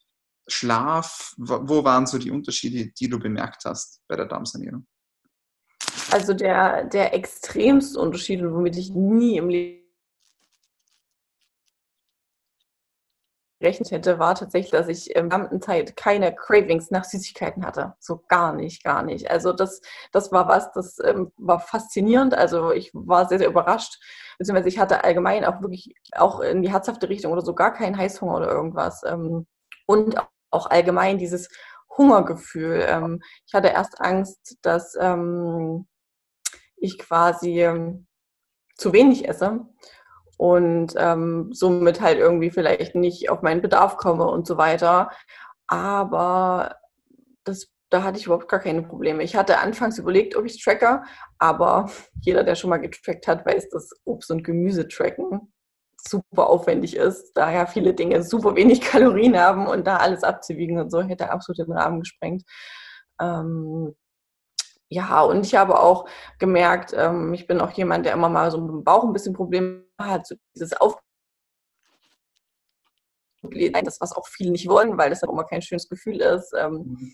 Schlaf? 0.48 1.36
Wo 1.38 1.84
waren 1.84 2.08
so 2.08 2.18
die 2.18 2.32
Unterschiede, 2.32 2.92
die 3.00 3.10
du 3.10 3.20
bemerkt 3.20 3.66
hast 3.66 4.02
bei 4.08 4.16
der 4.16 4.26
Darmsanierung? 4.26 4.88
Also 6.12 6.34
der, 6.34 6.84
der 6.86 7.14
extremste 7.14 8.00
Unterschied, 8.00 8.44
womit 8.44 8.76
ich 8.78 8.92
nie 8.94 9.38
im 9.38 9.50
Leben 9.50 9.82
gerechnet 13.62 13.92
hätte, 13.92 14.20
war 14.20 14.36
tatsächlich, 14.36 14.72
dass 14.72 14.88
ich 14.88 15.10
in 15.10 15.14
der 15.14 15.24
gesamten 15.24 15.62
Zeit 15.62 15.96
keine 15.96 16.34
Cravings 16.36 16.92
nach 16.92 17.06
Süßigkeiten 17.06 17.66
hatte. 17.66 17.94
So 18.00 18.24
gar 18.28 18.54
nicht, 18.54 18.84
gar 18.84 19.04
nicht. 19.04 19.30
Also 19.30 19.54
das, 19.54 19.82
das 20.12 20.32
war 20.32 20.48
was, 20.48 20.72
das 20.74 20.98
ähm, 21.04 21.32
war 21.38 21.60
faszinierend. 21.60 22.34
Also 22.34 22.72
ich 22.72 22.92
war 22.94 23.28
sehr, 23.30 23.38
sehr 23.38 23.48
überrascht. 23.48 24.00
Beziehungsweise 24.38 24.70
ich 24.70 24.80
hatte 24.80 25.04
allgemein 25.04 25.46
auch 25.46 25.62
wirklich 25.62 25.94
auch 26.14 26.42
in 26.42 26.62
die 26.64 26.72
herzhafte 26.72 27.08
Richtung 27.08 27.32
oder 27.32 27.44
so 27.44 27.54
gar 27.54 27.74
keinen 27.74 27.98
Heißhunger 27.98 28.36
oder 28.36 28.52
irgendwas. 28.52 29.04
Ähm, 29.06 29.46
und 29.86 30.16
auch 30.50 30.70
allgemein 30.70 31.20
dieses 31.20 31.48
Hungergefühl. 31.98 32.86
Ähm, 32.88 33.22
ich 33.46 33.54
hatte 33.54 33.68
erst 33.70 34.02
Angst, 34.02 34.58
dass 34.64 34.98
ähm, 35.00 35.88
ich 36.82 36.98
quasi 36.98 37.62
ähm, 37.62 38.08
zu 38.76 38.94
wenig 38.94 39.28
esse 39.28 39.66
und 40.38 40.94
ähm, 40.98 41.50
somit 41.54 42.02
halt 42.02 42.18
irgendwie 42.20 42.52
vielleicht 42.52 42.96
nicht 42.96 43.30
auf 43.30 43.42
meinen 43.42 43.62
Bedarf 43.62 43.98
komme 43.98 44.26
und 44.26 44.48
so 44.48 44.58
weiter. 44.58 45.12
Aber 45.68 46.78
das, 47.44 47.68
da 47.90 48.04
hatte 48.04 48.18
ich 48.20 48.26
überhaupt 48.26 48.50
gar 48.50 48.60
keine 48.60 48.84
Probleme. 48.84 49.24
Ich 49.24 49.36
hatte 49.36 49.60
anfangs 49.60 49.98
überlegt, 50.00 50.36
ob 50.36 50.46
ich 50.46 50.64
tracke, 50.64 51.04
aber 51.38 51.90
jeder, 52.22 52.44
der 52.44 52.56
schon 52.56 52.70
mal 52.70 52.78
getrackt 52.78 53.28
hat, 53.28 53.46
weiß, 53.46 53.70
dass 53.70 53.92
Obst 54.04 54.32
und 54.32 54.44
Gemüse 54.44 54.88
tracken 54.88 55.52
super 56.08 56.48
aufwendig 56.48 56.96
ist, 56.96 57.34
da 57.36 57.52
ja 57.52 57.66
viele 57.66 57.94
Dinge 57.94 58.24
super 58.24 58.56
wenig 58.56 58.82
Kalorien 58.82 59.38
haben 59.38 59.68
und 59.68 59.86
da 59.86 59.98
alles 59.98 60.24
abzuwiegen 60.24 60.80
und 60.80 60.90
so, 60.90 61.02
hätte 61.02 61.32
absolut 61.32 61.60
den 61.60 61.72
Rahmen 61.72 62.00
gesprengt. 62.00 62.44
Ähm, 63.20 63.96
ja, 64.92 65.22
und 65.22 65.46
ich 65.46 65.56
habe 65.56 65.80
auch 65.80 66.06
gemerkt, 66.38 66.94
ähm, 66.94 67.34
ich 67.34 67.48
bin 67.48 67.62
auch 67.62 67.72
jemand, 67.72 68.06
der 68.06 68.12
immer 68.12 68.28
mal 68.28 68.52
so 68.52 68.60
mit 68.60 68.72
dem 68.72 68.84
Bauch 68.84 69.06
ein 69.06 69.14
bisschen 69.14 69.34
Probleme 69.34 69.86
hat, 69.98 70.28
so 70.28 70.36
dieses 70.54 70.74
Auf 70.74 71.00
das, 73.42 74.02
was 74.02 74.12
auch 74.12 74.28
viele 74.28 74.52
nicht 74.52 74.68
wollen, 74.68 74.98
weil 74.98 75.10
das 75.10 75.22
dann 75.22 75.30
immer 75.30 75.46
kein 75.46 75.62
schönes 75.62 75.88
Gefühl 75.88 76.20
ist. 76.20 76.54
Ähm, 76.58 76.74
mhm. 76.74 77.14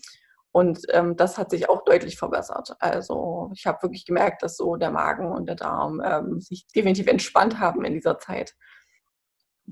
Und 0.50 0.80
ähm, 0.88 1.16
das 1.16 1.38
hat 1.38 1.50
sich 1.50 1.68
auch 1.68 1.84
deutlich 1.84 2.18
verbessert. 2.18 2.74
Also 2.80 3.50
ich 3.54 3.64
habe 3.64 3.80
wirklich 3.82 4.04
gemerkt, 4.04 4.42
dass 4.42 4.56
so 4.56 4.74
der 4.74 4.90
Magen 4.90 5.30
und 5.30 5.46
der 5.46 5.54
Darm 5.54 6.02
ähm, 6.04 6.40
sich 6.40 6.66
definitiv 6.74 7.06
entspannt 7.06 7.60
haben 7.60 7.84
in 7.84 7.94
dieser 7.94 8.18
Zeit. 8.18 8.56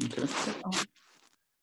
Okay. 0.01 0.29
Genau. 0.45 0.71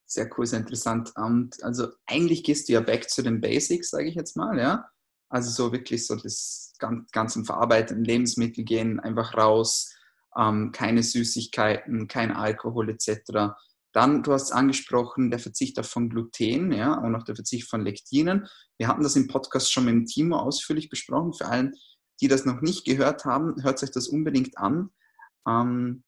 Sehr 0.06 0.30
cool, 0.38 0.46
sehr 0.46 0.60
interessant. 0.60 1.14
Und 1.16 1.64
also 1.64 1.88
eigentlich 2.06 2.44
gehst 2.44 2.68
du 2.68 2.74
ja 2.74 2.82
back 2.82 3.10
zu 3.10 3.22
den 3.22 3.40
Basics, 3.40 3.92
sage 3.92 4.10
ich 4.10 4.16
jetzt 4.16 4.36
mal, 4.36 4.60
ja. 4.60 4.90
Also 5.34 5.50
so 5.50 5.72
wirklich 5.72 6.06
so 6.06 6.16
das 6.16 6.76
ganze 7.12 7.44
verarbeiteten 7.44 8.04
Lebensmittel 8.04 8.64
gehen 8.64 9.00
einfach 9.00 9.36
raus, 9.36 9.92
ähm, 10.38 10.72
keine 10.72 11.02
Süßigkeiten, 11.02 12.08
kein 12.08 12.32
Alkohol 12.32 12.92
etc. 12.92 13.56
Dann, 13.94 14.22
du 14.22 14.32
hast 14.32 14.52
angesprochen, 14.52 15.32
der 15.32 15.40
Verzicht 15.40 15.80
auf 15.80 15.90
von 15.90 16.12
Gluten 16.12 16.72
ja, 16.72 16.94
und 16.94 17.16
auch 17.16 17.24
der 17.24 17.34
Verzicht 17.34 17.68
von 17.68 17.82
Lektinen. 17.82 18.48
Wir 18.78 18.88
hatten 18.88 19.02
das 19.02 19.16
im 19.16 19.28
Podcast 19.28 19.74
schon 19.74 19.86
mit 19.86 19.96
dem 19.96 20.06
Timo 20.06 20.38
ausführlich 20.38 20.90
besprochen. 20.90 21.34
Für 21.34 21.48
allen, 21.48 21.74
die 22.22 22.28
das 22.28 22.46
noch 22.46 22.62
nicht 22.62 22.86
gehört 22.86 23.26
haben, 23.26 23.56
hört 23.64 23.82
euch 23.82 23.92
das 23.92 24.10
unbedingt 24.10 24.60
an. 24.60 24.92
Ähm, 25.48 26.04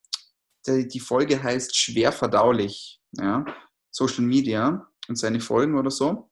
die, 0.68 0.88
die, 0.88 1.00
Folge 1.00 1.42
heißt 1.42 1.76
Schwer 1.76 2.12
verdaulich, 2.12 3.02
ja, 3.14 3.44
Social 3.90 4.24
Media 4.24 4.88
und 5.08 5.16
seine 5.16 5.40
Folgen 5.40 5.80
oder 5.80 5.90
so. 5.90 6.30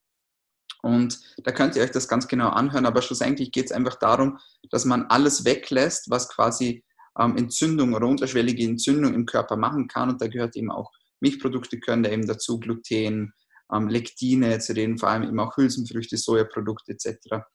Und 0.84 1.20
da 1.44 1.52
könnt 1.54 1.76
ihr 1.76 1.82
euch 1.82 1.92
das 1.92 2.10
ganz 2.10 2.28
genau 2.28 2.50
anhören, 2.50 2.86
aber 2.86 3.02
schlussendlich 3.02 3.52
geht 3.52 3.66
es 3.66 3.72
einfach 3.72 3.96
darum, 3.96 4.38
dass 4.70 4.84
man 4.84 5.06
alles 5.06 5.46
weglässt, 5.46 6.10
was 6.10 6.28
quasi 6.28 6.84
ähm, 7.18 7.38
Entzündung 7.38 7.94
oder 7.94 8.06
unterschwellige 8.06 8.66
Entzündung 8.66 9.14
im 9.14 9.26
Körper 9.26 9.56
machen 9.56 9.88
kann. 9.88 10.10
Und 10.10 10.22
da 10.22 10.28
gehört 10.28 10.58
eben 10.58 10.72
auch 10.72 10.92
Milchprodukte 11.22 11.80
können 11.80 12.04
da 12.04 12.10
eben 12.10 12.28
dazu, 12.28 12.60
Gluten, 12.60 13.34
ähm, 13.74 13.88
Lektine, 13.88 14.60
zu 14.60 14.74
denen 14.74 14.98
vor 14.98 15.10
allem 15.10 15.24
eben 15.24 15.40
auch 15.40 15.56
Hülsenfrüchte, 15.56 16.18
Sojaprodukte 16.18 16.92
etc. 16.92 17.46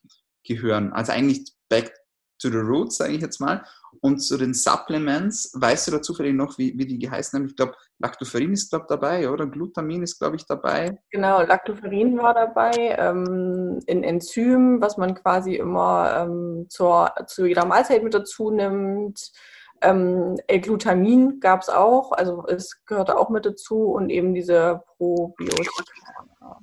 gehören. 0.43 0.93
Also 0.95 1.13
eigentlich 1.13 1.53
back 1.69 1.93
to 2.39 2.49
the 2.49 2.59
roots, 2.59 2.97
sage 2.97 3.15
ich 3.15 3.23
jetzt 3.23 3.41
mal. 3.41 3.65
Und 4.01 4.21
zu 4.21 4.37
den 4.37 4.55
Supplements, 4.55 5.53
weißt 5.55 5.89
du 5.89 5.93
da 5.93 6.03
zufällig 6.03 6.35
noch, 6.35 6.59
wie, 6.59 6.79
wie 6.79 6.87
die 6.87 6.99
geheißen 6.99 7.39
haben? 7.39 7.47
Ich 7.47 7.57
glaube, 7.57 7.75
Lactoferrin 7.99 8.53
ist, 8.53 8.71
glaube 8.71 8.87
dabei, 8.89 9.29
oder? 9.29 9.47
Glutamin 9.47 10.03
ist, 10.03 10.19
glaube 10.19 10.37
ich, 10.37 10.47
dabei. 10.47 11.01
Genau, 11.11 11.43
Lactoferrin 11.43 12.19
war 12.19 12.35
dabei. 12.35 12.97
Ähm, 12.99 13.81
in 13.87 14.05
Enzym, 14.05 14.81
was 14.81 14.97
man 14.97 15.15
quasi 15.15 15.57
immer 15.57 16.17
ähm, 16.17 16.67
zur, 16.69 17.13
zu 17.27 17.47
jeder 17.47 17.65
Mahlzeit 17.65 18.05
mit 18.05 18.15
dazu 18.15 18.51
nimmt. 18.51 19.33
Ähm, 19.81 20.37
L-Glutamin 20.47 21.41
gab 21.41 21.63
es 21.63 21.69
auch, 21.69 22.13
also 22.13 22.45
es 22.47 22.85
gehörte 22.85 23.17
auch 23.17 23.31
mit 23.31 23.47
dazu 23.47 23.85
und 23.85 24.11
eben 24.11 24.35
diese 24.35 24.83
Probiotika. 24.97 26.59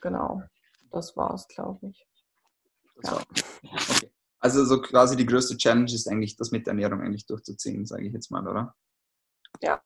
Genau, 0.00 0.42
das 0.90 1.16
war 1.16 1.34
es, 1.34 1.46
glaube 1.48 1.88
ich. 1.88 2.06
Das 3.02 3.12
ja. 3.12 3.18
Okay. 3.72 4.10
Also 4.40 4.64
so 4.64 4.80
quasi 4.80 5.16
die 5.16 5.26
größte 5.26 5.56
Challenge 5.56 5.92
ist 5.92 6.08
eigentlich, 6.08 6.36
das 6.36 6.50
mit 6.50 6.66
der 6.66 6.72
Ernährung 6.72 7.00
eigentlich 7.00 7.26
durchzuziehen, 7.26 7.86
sage 7.86 8.06
ich 8.06 8.12
jetzt 8.12 8.30
mal, 8.30 8.46
oder? 8.46 8.74
Ja, 9.62 9.82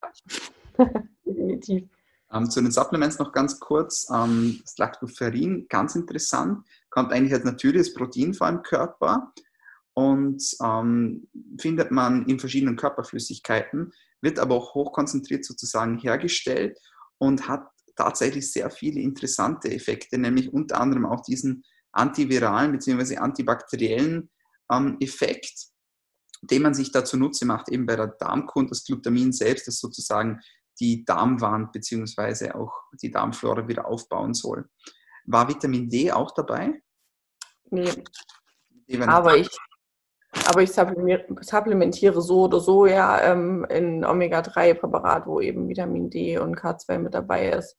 definitiv. 1.24 1.88
Ähm, 2.32 2.50
zu 2.50 2.60
den 2.60 2.72
Supplements 2.72 3.18
noch 3.18 3.32
ganz 3.32 3.60
kurz. 3.60 4.08
Ähm, 4.12 4.60
das 4.62 4.78
Lactoferrin, 4.78 5.66
ganz 5.68 5.94
interessant, 5.94 6.66
kommt 6.90 7.12
eigentlich 7.12 7.32
als 7.32 7.44
natürliches 7.44 7.94
Protein 7.94 8.34
vor 8.34 8.48
im 8.48 8.62
Körper 8.62 9.32
und 9.94 10.42
ähm, 10.62 11.28
findet 11.60 11.90
man 11.90 12.26
in 12.26 12.38
verschiedenen 12.38 12.76
Körperflüssigkeiten, 12.76 13.92
wird 14.20 14.38
aber 14.38 14.54
auch 14.54 14.74
hochkonzentriert 14.74 15.44
sozusagen 15.44 15.98
hergestellt 15.98 16.78
und 17.18 17.48
hat 17.48 17.66
tatsächlich 17.96 18.50
sehr 18.50 18.70
viele 18.70 19.00
interessante 19.00 19.70
Effekte, 19.70 20.18
nämlich 20.18 20.52
unter 20.52 20.80
anderem 20.80 21.04
auch 21.04 21.22
diesen 21.22 21.64
antiviralen 21.92 22.72
bzw. 22.72 23.18
antibakteriellen 23.18 24.30
ähm, 24.72 24.96
Effekt, 25.00 25.68
den 26.42 26.62
man 26.62 26.74
sich 26.74 26.90
da 26.90 27.04
zunutze 27.04 27.46
macht, 27.46 27.68
eben 27.68 27.86
bei 27.86 27.96
der 27.96 28.08
Darmkund, 28.08 28.70
das 28.70 28.84
Glutamin 28.84 29.32
selbst, 29.32 29.68
das 29.68 29.78
sozusagen 29.78 30.40
die 30.80 31.04
Darmwand 31.04 31.72
bzw. 31.72 32.52
auch 32.52 32.72
die 33.00 33.10
Darmflora 33.10 33.68
wieder 33.68 33.86
aufbauen 33.86 34.34
soll. 34.34 34.68
War 35.26 35.48
Vitamin 35.48 35.88
D 35.88 36.10
auch 36.10 36.32
dabei? 36.32 36.82
Nee. 37.70 37.90
Aber 39.06 39.36
ich, 39.36 39.48
aber 40.46 40.62
ich 40.62 40.72
supplementiere 40.72 42.20
so 42.20 42.42
oder 42.42 42.60
so 42.60 42.86
ja 42.86 43.20
ähm, 43.22 43.64
in 43.70 44.04
Omega-3-Präparat, 44.04 45.26
wo 45.26 45.40
eben 45.40 45.68
Vitamin 45.68 46.10
D 46.10 46.38
und 46.38 46.58
K2 46.58 46.98
mit 46.98 47.14
dabei 47.14 47.50
ist. 47.50 47.76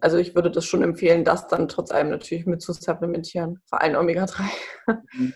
Also 0.00 0.16
ich 0.16 0.34
würde 0.34 0.50
das 0.50 0.64
schon 0.64 0.82
empfehlen, 0.82 1.24
das 1.24 1.48
dann 1.48 1.68
trotz 1.68 1.90
allem 1.90 2.10
natürlich 2.10 2.46
mit 2.46 2.62
zu 2.62 2.72
supplementieren, 2.72 3.60
vor 3.66 3.82
allem 3.82 3.96
Omega-3. 3.96 4.42
Mhm. 5.12 5.34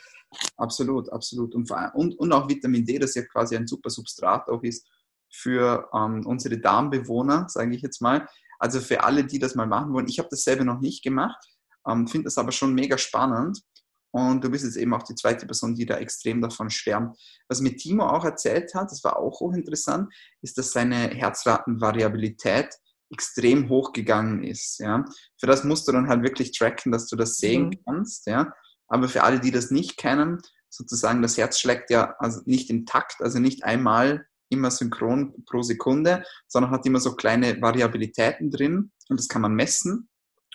Absolut, 0.57 1.13
absolut. 1.13 1.55
Und, 1.55 1.71
und, 1.95 2.19
und 2.19 2.33
auch 2.33 2.49
Vitamin 2.49 2.85
D, 2.85 2.99
das 2.99 3.15
ja 3.15 3.23
quasi 3.23 3.57
ein 3.57 3.67
super 3.67 3.91
Substrat 3.91 4.49
auch 4.49 4.63
ist 4.63 4.89
für 5.31 5.89
ähm, 5.95 6.27
unsere 6.27 6.59
Darmbewohner, 6.59 7.49
sage 7.49 7.75
ich 7.75 7.83
jetzt 7.83 8.03
mal. 8.03 8.29
Also 8.59 8.81
für 8.81 9.03
alle, 9.03 9.25
die 9.25 9.39
das 9.39 9.55
mal 9.55 9.67
machen 9.67 9.93
wollen. 9.93 10.09
Ich 10.09 10.19
habe 10.19 10.29
das 10.31 10.45
selber 10.45 10.65
noch 10.65 10.81
nicht 10.81 11.03
gemacht, 11.03 11.43
ähm, 11.89 12.07
finde 12.07 12.25
das 12.25 12.39
aber 12.39 12.53
schon 12.53 12.75
mega 12.75 12.99
spannend. 12.99 13.61
Und 14.15 14.45
du 14.45 14.51
bist 14.51 14.65
jetzt 14.65 14.77
eben 14.77 14.93
auch 14.93 15.03
die 15.03 15.15
zweite 15.15 15.47
Person, 15.47 15.75
die 15.75 15.87
da 15.87 15.97
extrem 15.97 16.43
davon 16.43 16.69
schwärmt. 16.69 17.19
Was 17.49 17.63
mir 17.63 17.75
Timo 17.75 18.07
auch 18.07 18.27
erzählt 18.27 18.75
hat, 18.75 18.91
das 18.91 19.03
war 19.03 19.19
auch 19.19 19.41
hochinteressant, 19.41 20.13
ist, 20.43 20.59
dass 20.59 20.73
seine 20.73 21.09
Herzratenvariabilität 21.09 22.69
extrem 23.11 23.71
hochgegangen 23.71 24.45
ist. 24.45 24.79
Ja. 24.81 25.05
Für 25.41 25.47
das 25.47 25.65
musst 25.65 25.89
du 25.89 25.93
dann 25.93 26.09
halt 26.09 26.23
wirklich 26.23 26.53
tracken, 26.57 26.93
dass 26.93 27.07
du 27.07 27.17
das 27.17 27.37
sehen 27.37 27.69
mhm. 27.69 27.83
kannst. 27.87 28.27
Ja. 28.27 28.53
Aber 28.93 29.09
für 29.09 29.23
alle, 29.23 29.41
die 29.41 29.51
das 29.51 29.71
nicht 29.71 29.97
kennen, 29.97 30.43
sozusagen 30.69 31.23
das 31.23 31.39
Herz 31.39 31.59
schlägt 31.59 31.89
ja 31.89 32.15
also 32.19 32.43
nicht 32.45 32.69
im 32.69 32.85
Takt, 32.85 33.23
also 33.23 33.39
nicht 33.39 33.65
einmal 33.65 34.27
immer 34.51 34.71
synchron 34.71 35.45
pro 35.47 35.63
Sekunde, 35.63 36.25
sondern 36.47 36.73
hat 36.73 36.85
immer 36.85 37.01
so 37.01 37.17
kleine 37.17 37.61
Variabilitäten 37.63 38.51
drin 38.51 38.93
und 39.09 39.19
das 39.19 39.29
kann 39.29 39.41
man 39.41 39.55
messen. 39.55 40.11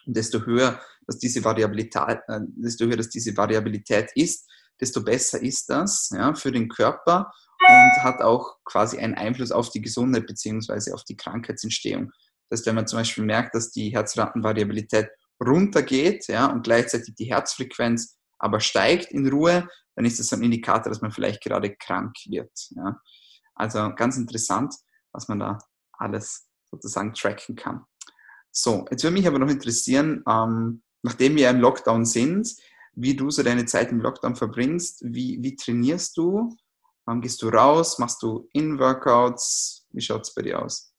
Und 0.06 0.16
desto 0.16 0.46
höher, 0.46 0.80
dass 1.08 1.18
diese 1.18 1.44
Variabilität, 1.44 2.20
äh, 2.28 2.42
desto 2.58 2.86
höher, 2.86 2.98
dass 2.98 3.10
diese 3.10 3.36
Variabilität 3.36 4.12
ist, 4.14 4.48
desto 4.80 5.04
besser 5.04 5.42
ist 5.42 5.72
das 5.72 6.12
ja, 6.14 6.36
für 6.36 6.52
den 6.52 6.70
Körper 6.70 7.34
und 7.68 8.04
hat 8.04 8.22
auch 8.22 8.58
quasi 8.66 9.00
einen 9.00 9.16
Einfluss 9.16 9.52
auf 9.52 9.72
die 9.72 9.82
Gesundheit 9.82 10.28
beziehungsweise 10.28 10.94
auf 10.94 11.04
die 11.06 11.18
Krankheitsentstehung. 11.18 12.12
Das 12.50 12.60
heißt, 12.60 12.68
wenn 12.68 12.76
man 12.76 12.86
zum 12.86 13.00
Beispiel 13.00 13.26
merkt, 13.26 13.56
dass 13.56 13.72
die 13.72 13.90
Herzratenvariabilität 13.90 15.10
runtergeht 15.44 16.28
ja, 16.28 16.46
und 16.46 16.64
gleichzeitig 16.64 17.16
die 17.16 17.26
Herzfrequenz 17.26 18.17
aber 18.40 18.60
steigt 18.60 19.12
in 19.12 19.28
Ruhe, 19.28 19.68
dann 19.96 20.06
ist 20.06 20.20
das 20.20 20.32
ein 20.34 20.44
Indikator, 20.44 20.92
dass 20.92 21.02
man 21.02 21.12
vielleicht 21.12 21.44
gerade 21.44 21.76
krank 21.76 22.16
wird. 22.26 22.52
Ja. 22.72 23.00
Also 23.56 23.94
ganz 23.96 24.18
interessant, 24.18 24.76
was 25.12 25.28
man 25.28 25.40
da 25.40 25.58
alles 25.94 26.48
sozusagen 26.70 27.14
tracken 27.14 27.56
kann. 27.56 27.86
So, 28.52 28.86
jetzt 28.92 29.04
würde 29.04 29.16
mich 29.16 29.28
aber 29.28 29.40
noch 29.40 29.50
interessieren, 29.50 30.24
ähm, 30.30 30.84
nachdem 31.02 31.36
wir 31.36 31.50
im 31.50 31.60
Lockdown 31.60 32.06
sind, 32.06 32.56
wie 32.94 33.16
du 33.16 33.30
so 33.30 33.44
deine 33.44 33.66
Zeit 33.66 33.92
im 33.92 34.02
Lockdown 34.02 34.36
verbringst. 34.36 35.04
Wie, 35.06 35.38
wie 35.42 35.56
trainierst 35.56 36.18
du? 36.18 36.58
Wann 37.06 37.22
gehst 37.22 37.42
du 37.42 37.50
raus? 37.50 38.00
Machst 38.00 38.22
du 38.24 38.50
In-Workouts? 38.54 39.88
Wie 39.92 40.02
schaut 40.02 40.24
es 40.24 40.34
bei 40.34 40.42
dir 40.42 40.62
aus? 40.62 40.92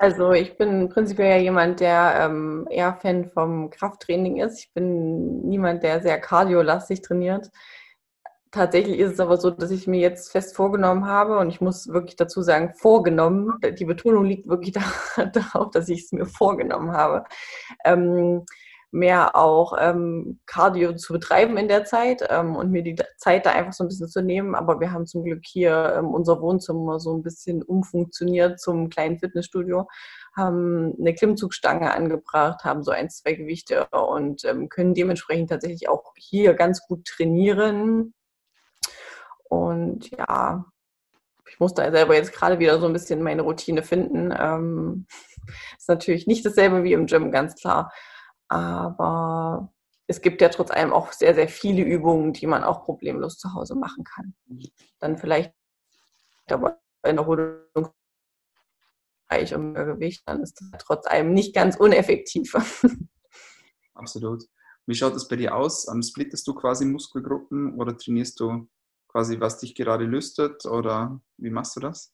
Also 0.00 0.32
ich 0.32 0.56
bin 0.56 0.88
prinzipiell 0.88 1.28
ja 1.28 1.42
jemand, 1.42 1.80
der 1.80 2.14
ähm, 2.20 2.66
eher 2.70 2.94
Fan 2.94 3.26
vom 3.26 3.68
Krafttraining 3.68 4.38
ist. 4.38 4.58
Ich 4.58 4.72
bin 4.72 5.42
niemand, 5.42 5.82
der 5.82 6.00
sehr 6.00 6.18
kardiolastig 6.18 7.02
trainiert. 7.02 7.50
Tatsächlich 8.50 8.98
ist 8.98 9.12
es 9.12 9.20
aber 9.20 9.36
so, 9.36 9.50
dass 9.50 9.70
ich 9.70 9.86
mir 9.86 10.00
jetzt 10.00 10.32
fest 10.32 10.56
vorgenommen 10.56 11.04
habe 11.04 11.38
und 11.38 11.50
ich 11.50 11.60
muss 11.60 11.88
wirklich 11.88 12.16
dazu 12.16 12.40
sagen, 12.40 12.72
vorgenommen, 12.74 13.58
die 13.78 13.84
Betonung 13.84 14.24
liegt 14.24 14.48
wirklich 14.48 14.72
darauf, 15.34 15.70
dass 15.70 15.90
ich 15.90 16.04
es 16.04 16.12
mir 16.12 16.24
vorgenommen 16.24 16.92
habe, 16.92 17.24
ähm, 17.84 18.46
mehr 18.92 19.36
auch 19.36 19.74
ähm, 19.78 20.40
Cardio 20.46 20.94
zu 20.96 21.12
betreiben 21.12 21.56
in 21.56 21.68
der 21.68 21.84
Zeit 21.84 22.26
ähm, 22.28 22.56
und 22.56 22.70
mir 22.70 22.82
die 22.82 22.96
Zeit 23.18 23.46
da 23.46 23.52
einfach 23.52 23.72
so 23.72 23.84
ein 23.84 23.88
bisschen 23.88 24.08
zu 24.08 24.22
nehmen. 24.22 24.54
Aber 24.54 24.80
wir 24.80 24.90
haben 24.90 25.06
zum 25.06 25.24
Glück 25.24 25.42
hier 25.44 25.94
ähm, 25.96 26.08
unser 26.08 26.40
Wohnzimmer 26.40 26.98
so 26.98 27.14
ein 27.14 27.22
bisschen 27.22 27.62
umfunktioniert 27.62 28.58
zum 28.60 28.88
kleinen 28.90 29.18
Fitnessstudio, 29.18 29.88
haben 30.36 30.94
eine 30.98 31.14
Klimmzugstange 31.14 31.92
angebracht, 31.92 32.64
haben 32.64 32.82
so 32.82 32.90
ein, 32.90 33.10
zwei 33.10 33.34
Gewichte 33.34 33.86
und 33.90 34.44
ähm, 34.44 34.68
können 34.68 34.94
dementsprechend 34.94 35.50
tatsächlich 35.50 35.88
auch 35.88 36.12
hier 36.16 36.54
ganz 36.54 36.86
gut 36.86 37.04
trainieren. 37.04 38.14
Und 39.44 40.10
ja, 40.10 40.64
ich 41.48 41.60
muss 41.60 41.74
da 41.74 41.90
selber 41.90 42.14
jetzt 42.14 42.32
gerade 42.32 42.58
wieder 42.58 42.80
so 42.80 42.86
ein 42.86 42.92
bisschen 42.92 43.22
meine 43.22 43.42
Routine 43.42 43.82
finden. 43.82 44.34
Ähm, 44.36 45.06
ist 45.78 45.88
natürlich 45.88 46.26
nicht 46.26 46.44
dasselbe 46.44 46.82
wie 46.82 46.92
im 46.92 47.06
Gym, 47.06 47.30
ganz 47.30 47.54
klar. 47.54 47.92
Aber 48.50 49.72
es 50.08 50.20
gibt 50.20 50.40
ja 50.42 50.48
trotz 50.48 50.72
allem 50.72 50.92
auch 50.92 51.12
sehr, 51.12 51.34
sehr 51.36 51.48
viele 51.48 51.82
Übungen, 51.82 52.32
die 52.32 52.48
man 52.48 52.64
auch 52.64 52.84
problemlos 52.84 53.38
zu 53.38 53.54
Hause 53.54 53.76
machen 53.76 54.02
kann. 54.04 54.34
Dann 54.98 55.16
vielleicht 55.16 55.54
aber 56.48 56.80
in 57.04 57.16
der 57.16 57.24
Erholungsbereich 57.24 57.94
um 59.54 59.72
Gewicht, 59.74 60.22
dann 60.26 60.42
ist 60.42 60.60
das 60.60 60.82
trotz 60.84 61.06
allem 61.06 61.32
nicht 61.32 61.54
ganz 61.54 61.76
uneffektiv. 61.76 62.54
Absolut. 63.94 64.42
Wie 64.86 64.96
schaut 64.96 65.14
das 65.14 65.28
bei 65.28 65.36
dir 65.36 65.54
aus? 65.54 65.86
Splittest 66.02 66.44
du 66.48 66.54
quasi 66.54 66.84
Muskelgruppen 66.84 67.78
oder 67.78 67.96
trainierst 67.96 68.40
du 68.40 68.68
quasi, 69.06 69.38
was 69.38 69.58
dich 69.58 69.76
gerade 69.76 70.04
lüstet 70.04 70.66
oder 70.66 71.20
wie 71.36 71.50
machst 71.50 71.76
du 71.76 71.80
das? 71.80 72.12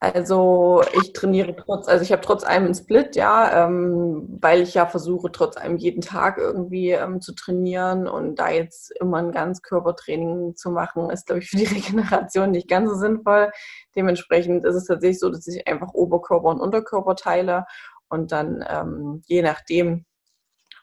Also 0.00 0.82
ich 1.02 1.12
trainiere 1.12 1.56
trotz, 1.56 1.88
also 1.88 2.02
ich 2.02 2.12
habe 2.12 2.22
trotz 2.22 2.44
allem 2.44 2.64
einen 2.64 2.74
Split, 2.74 3.16
ja, 3.16 3.66
ähm, 3.66 4.26
weil 4.40 4.60
ich 4.60 4.74
ja 4.74 4.86
versuche, 4.86 5.32
trotz 5.32 5.56
allem 5.56 5.78
jeden 5.78 6.02
Tag 6.02 6.38
irgendwie 6.38 6.90
ähm, 6.90 7.20
zu 7.20 7.34
trainieren 7.34 8.06
und 8.06 8.36
da 8.36 8.50
jetzt 8.50 8.92
immer 9.00 9.18
ein 9.18 9.32
Ganzkörpertraining 9.32 10.54
zu 10.56 10.70
machen, 10.70 11.10
ist, 11.10 11.26
glaube 11.26 11.40
ich, 11.40 11.48
für 11.50 11.56
die 11.56 11.64
Regeneration 11.74 12.50
nicht 12.50 12.68
ganz 12.68 12.90
so 12.90 12.96
sinnvoll. 12.96 13.50
Dementsprechend 13.94 14.64
ist 14.64 14.74
es 14.74 14.84
tatsächlich 14.84 15.18
so, 15.18 15.30
dass 15.30 15.46
ich 15.46 15.66
einfach 15.66 15.94
Oberkörper 15.94 16.48
und 16.48 16.60
Unterkörper 16.60 17.16
teile 17.16 17.64
und 18.08 18.32
dann 18.32 18.64
ähm, 18.68 19.22
je 19.26 19.42
nachdem, 19.42 20.04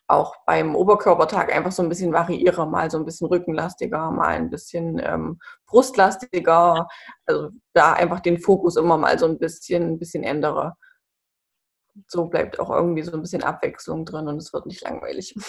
auch 0.07 0.35
beim 0.45 0.75
Oberkörpertag 0.75 1.53
einfach 1.53 1.71
so 1.71 1.81
ein 1.81 1.89
bisschen 1.89 2.13
variiere, 2.13 2.65
mal 2.67 2.91
so 2.91 2.97
ein 2.97 3.05
bisschen 3.05 3.27
rückenlastiger, 3.27 4.11
mal 4.11 4.35
ein 4.35 4.49
bisschen 4.49 4.99
ähm, 5.03 5.39
brustlastiger. 5.65 6.87
Also 7.25 7.49
da 7.73 7.93
einfach 7.93 8.19
den 8.19 8.39
Fokus 8.39 8.75
immer 8.75 8.97
mal 8.97 9.17
so 9.17 9.25
ein 9.25 9.39
bisschen, 9.39 9.83
ein 9.83 9.99
bisschen 9.99 10.23
ändere. 10.23 10.75
So 12.07 12.25
bleibt 12.25 12.59
auch 12.59 12.69
irgendwie 12.69 13.03
so 13.03 13.13
ein 13.13 13.21
bisschen 13.21 13.43
Abwechslung 13.43 14.05
drin 14.05 14.27
und 14.27 14.37
es 14.37 14.51
wird 14.51 14.65
nicht 14.65 14.81
langweilig. 14.81 15.35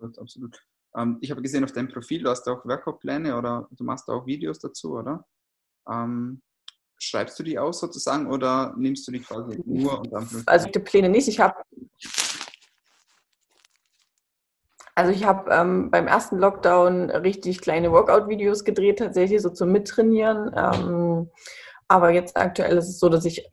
Absolut, 0.00 0.18
absolut. 0.18 0.64
Ähm, 0.94 1.18
ich 1.20 1.32
habe 1.32 1.42
gesehen 1.42 1.64
auf 1.64 1.72
deinem 1.72 1.88
Profil, 1.88 2.22
du 2.22 2.30
hast 2.30 2.48
auch 2.48 2.64
Workout-Pläne 2.64 3.36
oder 3.36 3.68
du 3.72 3.82
machst 3.82 4.08
auch 4.08 4.26
Videos 4.26 4.60
dazu, 4.60 4.92
oder? 4.92 5.26
Ähm, 5.90 6.40
schreibst 6.98 7.38
du 7.38 7.42
die 7.42 7.58
aus 7.58 7.80
sozusagen 7.80 8.26
oder 8.26 8.74
nimmst 8.76 9.06
du 9.08 9.12
die 9.12 9.20
quasi 9.20 9.60
nur? 9.64 9.98
Und 9.98 10.12
dann 10.12 10.28
also 10.46 10.68
die 10.68 10.78
Pläne 10.78 11.08
nicht. 11.08 11.28
Ich 11.28 11.40
habe 11.40 11.56
also 14.98 15.12
ich 15.12 15.24
habe 15.24 15.48
ähm, 15.52 15.92
beim 15.92 16.08
ersten 16.08 16.38
Lockdown 16.38 17.08
richtig 17.10 17.60
kleine 17.60 17.92
Workout-Videos 17.92 18.64
gedreht, 18.64 18.98
tatsächlich 18.98 19.40
so 19.40 19.48
zum 19.48 19.70
Mittrainieren. 19.70 20.50
Ähm, 20.56 21.30
aber 21.86 22.10
jetzt 22.10 22.36
aktuell 22.36 22.76
ist 22.76 22.88
es 22.88 22.98
so, 22.98 23.08
dass 23.08 23.24
ich 23.24 23.48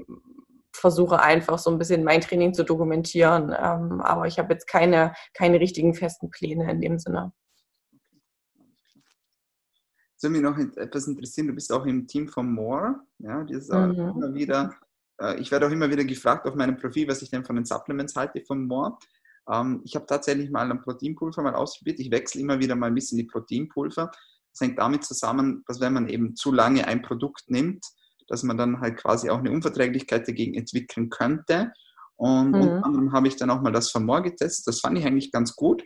versuche 0.73 1.21
einfach 1.21 1.60
so 1.60 1.69
ein 1.69 1.77
bisschen 1.77 2.03
mein 2.03 2.21
Training 2.21 2.55
zu 2.55 2.63
dokumentieren. 2.63 3.55
Ähm, 3.55 4.01
aber 4.01 4.25
ich 4.25 4.39
habe 4.39 4.53
jetzt 4.53 4.65
keine, 4.65 5.13
keine 5.36 5.60
richtigen 5.60 5.93
festen 5.93 6.31
Pläne 6.31 6.71
in 6.71 6.81
dem 6.81 6.97
Sinne. 6.97 7.31
Würde 10.19 10.31
mich 10.31 10.41
noch 10.41 10.58
etwas 10.58 11.05
interessieren, 11.05 11.45
du 11.45 11.53
bist 11.53 11.71
auch 11.71 11.86
im 11.86 12.08
Team 12.08 12.27
von 12.27 12.51
More. 12.51 13.01
Ja, 13.19 13.43
das 13.43 13.58
ist 13.58 13.71
mhm. 13.71 14.13
immer 14.15 14.34
wieder, 14.34 14.73
äh, 15.21 15.39
ich 15.39 15.51
werde 15.51 15.67
auch 15.67 15.71
immer 15.71 15.91
wieder 15.91 16.05
gefragt 16.05 16.47
auf 16.47 16.55
meinem 16.55 16.77
Profil, 16.77 17.08
was 17.08 17.21
ich 17.21 17.29
denn 17.29 17.45
von 17.45 17.55
den 17.55 17.65
Supplements 17.65 18.15
halte 18.15 18.41
von 18.41 18.65
More. 18.65 18.97
Ähm, 19.51 19.81
ich 19.84 19.95
habe 19.95 20.05
tatsächlich 20.05 20.49
mal 20.49 20.69
ein 20.69 20.81
Proteinpulver 20.81 21.41
mal 21.41 21.55
ausprobiert. 21.55 21.99
Ich 21.99 22.12
wechsle 22.12 22.41
immer 22.41 22.60
wieder 22.60 22.75
mal 22.75 22.88
ein 22.88 22.95
bisschen 22.95 23.17
die 23.17 23.25
Proteinpulver. 23.25 24.12
Das 24.51 24.62
hängt 24.62 24.79
damit 24.79 25.03
zusammen, 25.03 25.63
dass 25.67 25.79
wenn 25.79 25.93
man 25.93 26.08
eben 26.08 26.36
zu 26.36 26.51
lange 26.51 26.88
ein 26.88 27.01
Produkt 27.01 27.49
nimmt, 27.49 27.86
dass 28.27 28.43
man 28.43 28.58
dann 28.58 28.79
halt 28.79 28.97
quasi 28.97 29.29
auch 29.29 29.39
eine 29.39 29.51
Unverträglichkeit 29.51 30.27
dagegen 30.27 30.55
entwickeln 30.55 31.10
könnte. 31.10 31.73
Und 32.15 32.51
mhm. 32.51 32.62
unter 32.62 32.86
anderem 32.86 33.12
habe 33.12 33.27
ich 33.27 33.36
dann 33.36 33.49
auch 33.49 33.62
mal 33.62 33.73
das 33.73 33.91
von 33.91 34.05
More 34.05 34.23
getestet. 34.23 34.67
Das 34.67 34.79
fand 34.79 34.97
ich 34.97 35.05
eigentlich 35.05 35.31
ganz 35.31 35.55
gut. 35.55 35.84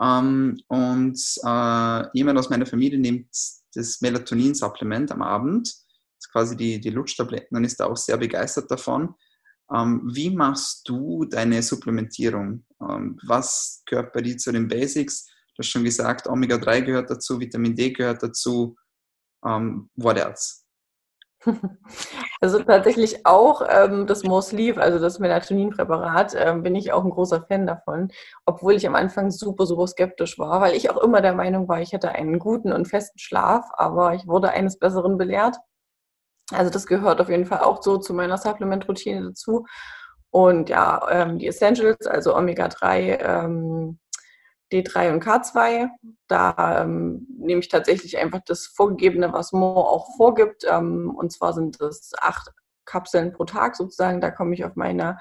Ähm, 0.00 0.58
und 0.68 1.18
äh, 1.44 2.18
jemand 2.18 2.38
aus 2.38 2.50
meiner 2.50 2.66
Familie 2.66 2.98
nimmt 2.98 3.28
das 3.74 4.00
Melatonin-Supplement 4.00 5.12
am 5.12 5.22
Abend. 5.22 5.68
Das 5.68 6.26
ist 6.26 6.32
quasi 6.32 6.56
die, 6.56 6.80
die 6.80 6.90
Lutschtabletten 6.90 7.56
und 7.56 7.64
ist 7.64 7.80
da 7.80 7.86
auch 7.86 7.96
sehr 7.96 8.16
begeistert 8.16 8.70
davon. 8.70 9.14
Ähm, 9.72 10.10
wie 10.12 10.30
machst 10.30 10.88
du 10.88 11.24
deine 11.24 11.62
Supplementierung? 11.62 12.64
Ähm, 12.80 13.18
was 13.26 13.82
gehört 13.86 14.12
bei 14.12 14.20
dir 14.20 14.36
zu 14.36 14.52
den 14.52 14.68
Basics? 14.68 15.26
Du 15.54 15.60
hast 15.60 15.68
schon 15.68 15.84
gesagt, 15.84 16.26
Omega-3 16.26 16.82
gehört 16.82 17.10
dazu, 17.10 17.38
Vitamin 17.38 17.76
D 17.76 17.90
gehört 17.90 18.22
dazu. 18.22 18.76
Ähm, 19.44 19.90
what 19.96 20.18
else? 20.18 20.60
Also 22.42 22.62
tatsächlich 22.62 23.26
auch 23.26 23.60
ähm, 23.68 24.06
das 24.06 24.24
More 24.24 24.42
Sleeve, 24.42 24.80
also 24.80 24.98
das 24.98 25.18
Melatonin-Präparat, 25.18 26.34
ähm, 26.38 26.62
bin 26.62 26.74
ich 26.74 26.90
auch 26.90 27.04
ein 27.04 27.10
großer 27.10 27.42
Fan 27.42 27.66
davon, 27.66 28.10
obwohl 28.46 28.74
ich 28.74 28.86
am 28.86 28.94
Anfang 28.94 29.30
super, 29.30 29.66
super 29.66 29.86
skeptisch 29.86 30.38
war, 30.38 30.62
weil 30.62 30.74
ich 30.74 30.88
auch 30.88 30.96
immer 30.96 31.20
der 31.20 31.34
Meinung 31.34 31.68
war, 31.68 31.82
ich 31.82 31.92
hätte 31.92 32.12
einen 32.12 32.38
guten 32.38 32.72
und 32.72 32.88
festen 32.88 33.18
Schlaf, 33.18 33.66
aber 33.74 34.14
ich 34.14 34.26
wurde 34.26 34.50
eines 34.50 34.78
Besseren 34.78 35.18
belehrt. 35.18 35.56
Also 36.52 36.70
das 36.70 36.86
gehört 36.86 37.20
auf 37.20 37.28
jeden 37.28 37.46
Fall 37.46 37.60
auch 37.60 37.82
so 37.82 37.98
zu 37.98 38.14
meiner 38.14 38.38
Supplement-Routine 38.38 39.28
dazu. 39.28 39.66
Und 40.30 40.68
ja, 40.68 41.00
ähm, 41.10 41.38
die 41.38 41.48
Essentials, 41.48 42.06
also 42.06 42.36
Omega-3, 42.36 43.20
ähm, 43.20 43.98
D3 44.72 45.12
und 45.12 45.24
K2. 45.24 45.88
Da 46.28 46.82
ähm, 46.82 47.26
nehme 47.38 47.60
ich 47.60 47.68
tatsächlich 47.68 48.18
einfach 48.18 48.40
das 48.46 48.66
Vorgegebene, 48.66 49.32
was 49.32 49.52
Mo 49.52 49.72
auch 49.72 50.16
vorgibt. 50.16 50.64
Ähm, 50.68 51.12
und 51.16 51.32
zwar 51.32 51.52
sind 51.52 51.80
das 51.80 52.12
acht 52.20 52.50
Kapseln 52.84 53.32
pro 53.32 53.44
Tag 53.44 53.76
sozusagen. 53.76 54.20
Da 54.20 54.30
komme 54.30 54.54
ich 54.54 54.64
auf 54.64 54.76
meine 54.76 55.18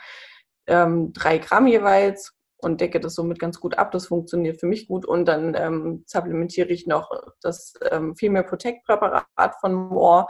ähm, 0.67 1.13
drei 1.13 1.39
Gramm 1.39 1.67
jeweils 1.67 2.33
und 2.57 2.81
decke 2.81 2.99
das 2.99 3.15
somit 3.15 3.39
ganz 3.39 3.59
gut 3.59 3.77
ab. 3.77 3.91
Das 3.91 4.07
funktioniert 4.07 4.59
für 4.59 4.67
mich 4.67 4.87
gut. 4.87 5.05
Und 5.05 5.25
dann 5.25 5.55
ähm, 5.55 6.03
supplementiere 6.05 6.69
ich 6.69 6.87
noch 6.87 7.09
das 7.41 7.73
ähm, 7.89 8.15
Female 8.15 8.45
Protect 8.45 8.85
Präparat 8.85 9.55
von 9.59 9.73
Moore. 9.73 10.27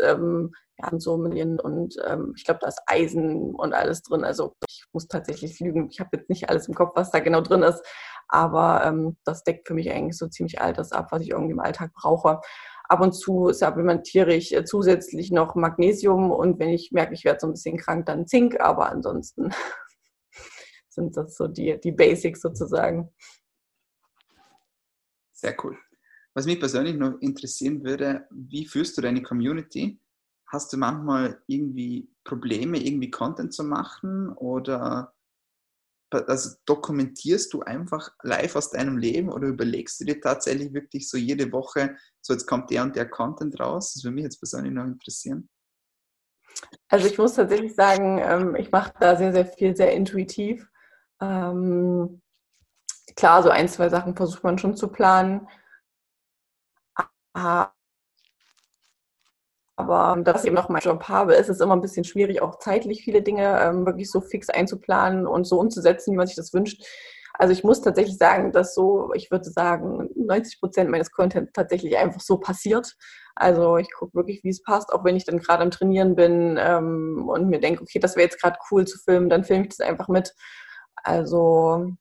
Ähm, 0.00 0.52
ja, 0.78 0.90
so 0.98 1.16
Millionen 1.16 1.60
und 1.60 1.96
ähm, 2.06 2.32
ich 2.36 2.44
glaube, 2.44 2.60
da 2.62 2.68
ist 2.68 2.80
Eisen 2.86 3.54
und 3.54 3.74
alles 3.74 4.02
drin. 4.02 4.24
Also 4.24 4.54
ich 4.68 4.84
muss 4.92 5.06
tatsächlich 5.08 5.60
lügen. 5.60 5.88
Ich 5.90 6.00
habe 6.00 6.16
jetzt 6.16 6.28
nicht 6.28 6.48
alles 6.48 6.68
im 6.68 6.74
Kopf, 6.74 6.92
was 6.94 7.10
da 7.10 7.20
genau 7.20 7.40
drin 7.40 7.62
ist, 7.62 7.82
aber 8.28 8.84
ähm, 8.84 9.16
das 9.24 9.44
deckt 9.44 9.68
für 9.68 9.74
mich 9.74 9.90
eigentlich 9.90 10.16
so 10.16 10.28
ziemlich 10.28 10.60
all 10.60 10.72
das 10.72 10.92
ab, 10.92 11.08
was 11.10 11.22
ich 11.22 11.30
irgendwie 11.30 11.52
im 11.52 11.60
Alltag 11.60 11.92
brauche. 11.94 12.40
Ab 12.88 13.00
und 13.00 13.12
zu 13.12 13.52
supplementiere 13.52 14.34
ich 14.34 14.54
äh, 14.54 14.64
zusätzlich 14.64 15.30
noch 15.30 15.54
Magnesium 15.54 16.30
und 16.30 16.58
wenn 16.58 16.70
ich 16.70 16.90
merke, 16.92 17.14
ich 17.14 17.24
werde 17.24 17.40
so 17.40 17.46
ein 17.46 17.52
bisschen 17.52 17.78
krank, 17.78 18.06
dann 18.06 18.26
Zink, 18.26 18.60
aber 18.60 18.90
ansonsten 18.90 19.50
sind 20.88 21.16
das 21.16 21.36
so 21.36 21.48
die, 21.48 21.78
die 21.80 21.92
Basics 21.92 22.40
sozusagen. 22.40 23.10
Sehr 25.32 25.56
cool. 25.64 25.76
Was 26.34 26.46
mich 26.46 26.58
persönlich 26.58 26.96
noch 26.96 27.20
interessieren 27.20 27.84
würde, 27.84 28.26
wie 28.30 28.66
führst 28.66 28.96
du 28.96 29.02
deine 29.02 29.22
Community? 29.22 30.00
hast 30.52 30.72
du 30.72 30.76
manchmal 30.76 31.42
irgendwie 31.46 32.10
Probleme, 32.24 32.78
irgendwie 32.78 33.10
Content 33.10 33.52
zu 33.54 33.64
machen 33.64 34.28
oder 34.34 35.14
also 36.10 36.56
dokumentierst 36.66 37.54
du 37.54 37.62
einfach 37.62 38.10
live 38.22 38.54
aus 38.56 38.70
deinem 38.70 38.98
Leben 38.98 39.30
oder 39.30 39.48
überlegst 39.48 39.98
du 39.98 40.04
dir 40.04 40.20
tatsächlich 40.20 40.74
wirklich 40.74 41.08
so 41.08 41.16
jede 41.16 41.50
Woche, 41.52 41.96
so 42.20 42.34
jetzt 42.34 42.46
kommt 42.46 42.70
der 42.70 42.82
und 42.82 42.94
der 42.94 43.08
Content 43.08 43.58
raus? 43.58 43.94
Das 43.94 44.04
würde 44.04 44.16
mich 44.16 44.24
jetzt 44.24 44.38
persönlich 44.38 44.74
noch 44.74 44.84
interessieren. 44.84 45.48
Also 46.88 47.06
ich 47.06 47.16
muss 47.16 47.34
tatsächlich 47.34 47.74
sagen, 47.74 48.20
ähm, 48.22 48.54
ich 48.56 48.70
mache 48.70 48.92
da 49.00 49.16
sehr, 49.16 49.32
sehr 49.32 49.46
viel, 49.46 49.74
sehr 49.74 49.94
intuitiv. 49.94 50.68
Ähm, 51.18 52.20
klar, 53.16 53.42
so 53.42 53.48
ein, 53.48 53.70
zwei 53.70 53.88
Sachen 53.88 54.14
versucht 54.14 54.44
man 54.44 54.58
schon 54.58 54.76
zu 54.76 54.88
planen. 54.88 55.48
Aber 57.34 57.72
da 59.76 60.34
ich 60.36 60.44
eben 60.44 60.54
noch 60.54 60.68
meinen 60.68 60.82
Job 60.82 61.04
habe, 61.08 61.34
ist 61.34 61.48
es 61.48 61.60
immer 61.60 61.74
ein 61.74 61.80
bisschen 61.80 62.04
schwierig, 62.04 62.42
auch 62.42 62.58
zeitlich 62.58 63.02
viele 63.02 63.22
Dinge 63.22 63.60
ähm, 63.60 63.86
wirklich 63.86 64.10
so 64.10 64.20
fix 64.20 64.48
einzuplanen 64.50 65.26
und 65.26 65.44
so 65.44 65.58
umzusetzen, 65.58 66.12
wie 66.12 66.16
man 66.16 66.26
sich 66.26 66.36
das 66.36 66.52
wünscht. 66.52 66.84
Also 67.34 67.52
ich 67.52 67.64
muss 67.64 67.80
tatsächlich 67.80 68.18
sagen, 68.18 68.52
dass 68.52 68.74
so, 68.74 69.12
ich 69.14 69.30
würde 69.30 69.50
sagen, 69.50 70.10
90 70.14 70.60
Prozent 70.60 70.90
meines 70.90 71.10
Contents 71.10 71.52
tatsächlich 71.52 71.96
einfach 71.96 72.20
so 72.20 72.38
passiert. 72.38 72.94
Also 73.34 73.78
ich 73.78 73.90
gucke 73.92 74.14
wirklich, 74.14 74.44
wie 74.44 74.50
es 74.50 74.62
passt, 74.62 74.92
auch 74.92 75.04
wenn 75.04 75.16
ich 75.16 75.24
dann 75.24 75.38
gerade 75.38 75.62
am 75.62 75.70
Trainieren 75.70 76.14
bin 76.14 76.58
ähm, 76.60 77.28
und 77.28 77.48
mir 77.48 77.60
denke, 77.60 77.82
okay, 77.82 77.98
das 77.98 78.16
wäre 78.16 78.24
jetzt 78.24 78.40
gerade 78.40 78.58
cool 78.70 78.86
zu 78.86 78.98
filmen, 78.98 79.30
dann 79.30 79.44
filme 79.44 79.64
ich 79.64 79.70
das 79.76 79.80
einfach 79.80 80.08
mit. 80.08 80.34
Also 80.96 81.92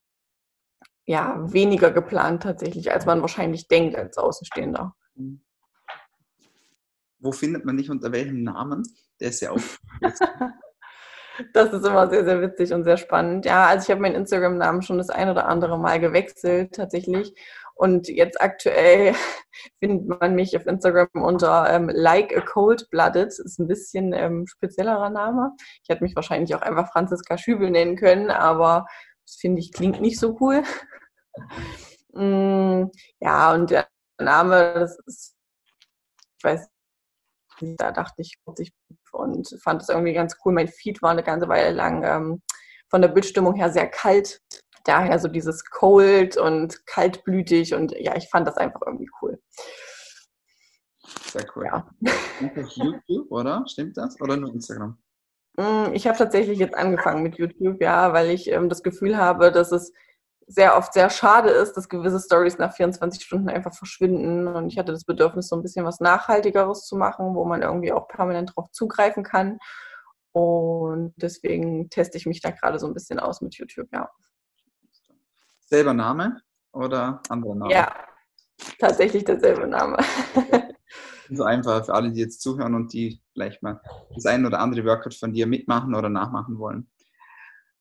ja, 1.05 1.37
weniger 1.51 1.91
geplant 1.91 2.43
tatsächlich, 2.43 2.91
als 2.91 3.05
man 3.05 3.21
wahrscheinlich 3.21 3.67
denkt 3.67 3.95
als 3.95 4.17
Außenstehender. 4.17 4.95
Wo 7.19 7.31
findet 7.31 7.65
man 7.65 7.77
dich 7.77 7.89
unter 7.89 8.11
welchem 8.11 8.43
Namen? 8.43 8.83
Der 9.19 9.29
ist 9.29 9.41
ja 9.41 9.51
auch. 9.51 9.61
das 11.53 11.73
ist 11.73 11.85
immer 11.85 12.09
sehr, 12.09 12.25
sehr 12.25 12.41
witzig 12.41 12.73
und 12.73 12.83
sehr 12.83 12.97
spannend. 12.97 13.45
Ja, 13.45 13.67
also 13.67 13.85
ich 13.85 13.91
habe 13.91 14.01
meinen 14.01 14.15
Instagram-Namen 14.15 14.81
schon 14.81 14.97
das 14.97 15.09
ein 15.09 15.29
oder 15.29 15.47
andere 15.47 15.77
Mal 15.77 15.99
gewechselt 15.99 16.73
tatsächlich. 16.75 17.33
Und 17.75 18.07
jetzt 18.07 18.41
aktuell 18.41 19.15
findet 19.79 20.07
man 20.07 20.35
mich 20.35 20.55
auf 20.55 20.65
Instagram 20.65 21.09
unter 21.13 21.67
ähm, 21.69 21.89
Like 21.91 22.35
a 22.37 22.41
Cold 22.41 22.87
Blooded. 22.91 23.27
Das 23.27 23.39
ist 23.39 23.59
ein 23.59 23.67
bisschen 23.67 24.13
ähm, 24.13 24.45
speziellerer 24.47 25.09
Name. 25.09 25.51
Ich 25.83 25.89
hätte 25.89 26.03
mich 26.03 26.15
wahrscheinlich 26.15 26.53
auch 26.55 26.61
einfach 26.61 26.91
Franziska 26.91 27.37
Schübel 27.37 27.71
nennen 27.71 27.95
können, 27.95 28.29
aber 28.29 28.85
das 29.25 29.35
finde 29.35 29.61
ich 29.61 29.71
klingt 29.71 30.01
nicht 30.01 30.19
so 30.19 30.37
cool. 30.41 30.63
mm, 32.13 32.91
ja, 33.19 33.53
und 33.53 33.71
der 33.71 33.87
Name, 34.21 34.73
das 34.75 34.97
ist, 35.05 35.35
ich 36.37 36.43
weiß 36.43 36.69
da 37.77 37.91
dachte 37.91 38.21
ich 38.21 38.39
und 39.11 39.55
fand 39.61 39.81
es 39.81 39.89
irgendwie 39.89 40.13
ganz 40.13 40.35
cool. 40.43 40.53
Mein 40.53 40.67
Feed 40.67 41.01
war 41.01 41.11
eine 41.11 41.23
ganze 41.23 41.47
Weile 41.47 41.71
lang 41.71 42.03
ähm, 42.03 42.41
von 42.89 43.01
der 43.01 43.09
Bildstimmung 43.09 43.55
her 43.55 43.71
sehr 43.71 43.87
kalt. 43.87 44.41
Daher 44.83 45.19
so 45.19 45.27
dieses 45.27 45.63
cold 45.65 46.37
und 46.37 46.85
kaltblütig 46.87 47.73
und 47.75 47.91
ja, 47.91 48.15
ich 48.15 48.29
fand 48.29 48.47
das 48.47 48.57
einfach 48.57 48.81
irgendwie 48.85 49.09
cool. 49.21 49.39
Sehr 51.25 51.45
cool. 51.55 51.65
Ja. 51.65 51.89
YouTube, 52.75 53.31
oder? 53.31 53.63
Stimmt 53.67 53.97
das? 53.97 54.19
Oder 54.21 54.37
nur 54.37 54.51
Instagram? 54.53 54.97
Mm, 55.57 55.93
ich 55.93 56.07
habe 56.07 56.17
tatsächlich 56.17 56.57
jetzt 56.57 56.75
angefangen 56.75 57.21
mit 57.21 57.37
YouTube, 57.37 57.81
ja, 57.81 58.13
weil 58.13 58.31
ich 58.31 58.49
ähm, 58.49 58.69
das 58.69 58.81
Gefühl 58.81 59.17
habe, 59.17 59.51
dass 59.51 59.71
es 59.71 59.93
sehr 60.51 60.77
oft 60.77 60.93
sehr 60.93 61.09
schade 61.09 61.49
ist, 61.49 61.73
dass 61.73 61.87
gewisse 61.87 62.19
Stories 62.19 62.57
nach 62.57 62.73
24 62.73 63.23
Stunden 63.23 63.49
einfach 63.49 63.73
verschwinden. 63.73 64.47
Und 64.47 64.67
ich 64.67 64.77
hatte 64.77 64.91
das 64.91 65.05
Bedürfnis, 65.05 65.47
so 65.47 65.55
ein 65.55 65.61
bisschen 65.61 65.85
was 65.85 65.99
Nachhaltigeres 65.99 66.85
zu 66.85 66.97
machen, 66.97 67.35
wo 67.35 67.45
man 67.45 67.61
irgendwie 67.61 67.93
auch 67.93 68.07
permanent 68.07 68.53
drauf 68.55 68.69
zugreifen 68.71 69.23
kann. 69.23 69.59
Und 70.33 71.13
deswegen 71.15 71.89
teste 71.89 72.17
ich 72.17 72.25
mich 72.25 72.41
da 72.41 72.51
gerade 72.51 72.79
so 72.79 72.87
ein 72.87 72.93
bisschen 72.93 73.19
aus 73.19 73.41
mit 73.41 73.55
YouTube, 73.55 73.87
ja. 73.93 74.09
Selber 75.59 75.93
Name 75.93 76.41
oder 76.73 77.21
anderer 77.29 77.55
Name? 77.55 77.71
Ja, 77.71 77.93
tatsächlich 78.77 79.23
derselbe 79.23 79.67
Name. 79.67 79.97
so 81.29 81.43
einfach 81.45 81.85
für 81.85 81.93
alle, 81.93 82.11
die 82.11 82.19
jetzt 82.19 82.41
zuhören 82.41 82.75
und 82.75 82.91
die 82.91 83.21
vielleicht 83.33 83.63
mal 83.63 83.81
das 84.13 84.25
ein 84.25 84.45
oder 84.45 84.59
andere 84.59 84.85
Workout 84.85 85.15
von 85.15 85.31
dir 85.31 85.47
mitmachen 85.47 85.95
oder 85.95 86.09
nachmachen 86.09 86.59
wollen. 86.59 86.90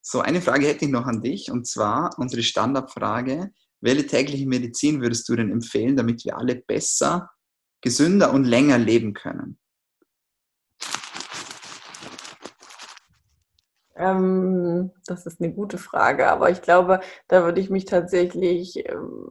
So, 0.03 0.21
eine 0.21 0.41
Frage 0.41 0.67
hätte 0.67 0.87
ich 0.87 0.91
noch 0.91 1.07
an 1.07 1.21
dich 1.21 1.51
und 1.51 1.67
zwar 1.67 2.11
unsere 2.19 2.43
Standardfrage. 2.43 3.51
Welche 3.83 4.07
tägliche 4.07 4.47
Medizin 4.47 5.03
würdest 5.03 5.29
du 5.29 5.37
denn 5.37 5.51
empfehlen, 5.51 5.97
damit 5.97 6.25
wir 6.25 6.39
alle 6.39 6.57
besser, 6.57 7.31
gesünder 7.83 8.33
und 8.33 8.45
länger 8.45 8.79
leben 8.79 9.13
können? 9.13 9.59
Ähm, 13.95 14.91
das 15.05 15.27
ist 15.27 15.41
eine 15.41 15.53
gute 15.53 15.77
Frage, 15.77 16.29
aber 16.29 16.51
ich 16.51 16.63
glaube, 16.63 17.01
da 17.29 17.45
würde 17.45 17.61
ich 17.61 17.69
mich 17.69 17.85
tatsächlich 17.85 18.89
ähm, 18.89 19.29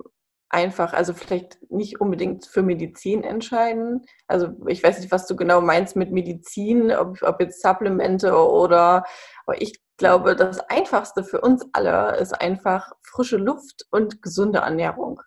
einfach, 0.49 0.93
also 0.93 1.13
vielleicht 1.13 1.59
nicht 1.71 1.99
unbedingt 1.99 2.45
für 2.45 2.61
Medizin 2.61 3.23
entscheiden. 3.23 4.05
Also 4.27 4.49
ich 4.67 4.83
weiß 4.83 4.99
nicht, 4.99 5.11
was 5.11 5.25
du 5.25 5.35
genau 5.35 5.61
meinst 5.61 5.95
mit 5.95 6.11
Medizin, 6.11 6.91
ob, 6.91 7.21
ob 7.23 7.41
jetzt 7.41 7.63
Supplemente 7.63 8.35
oder, 8.35 9.03
aber 9.45 9.59
ich 9.59 9.79
glaube, 9.99 10.35
das 10.35 10.59
Einfachste 10.61 11.23
für 11.23 11.41
uns 11.41 11.67
alle 11.73 12.17
ist 12.17 12.33
einfach 12.41 12.93
frische 13.03 13.37
Luft 13.37 13.85
und 13.91 14.23
gesunde 14.23 14.59
Ernährung. 14.59 15.21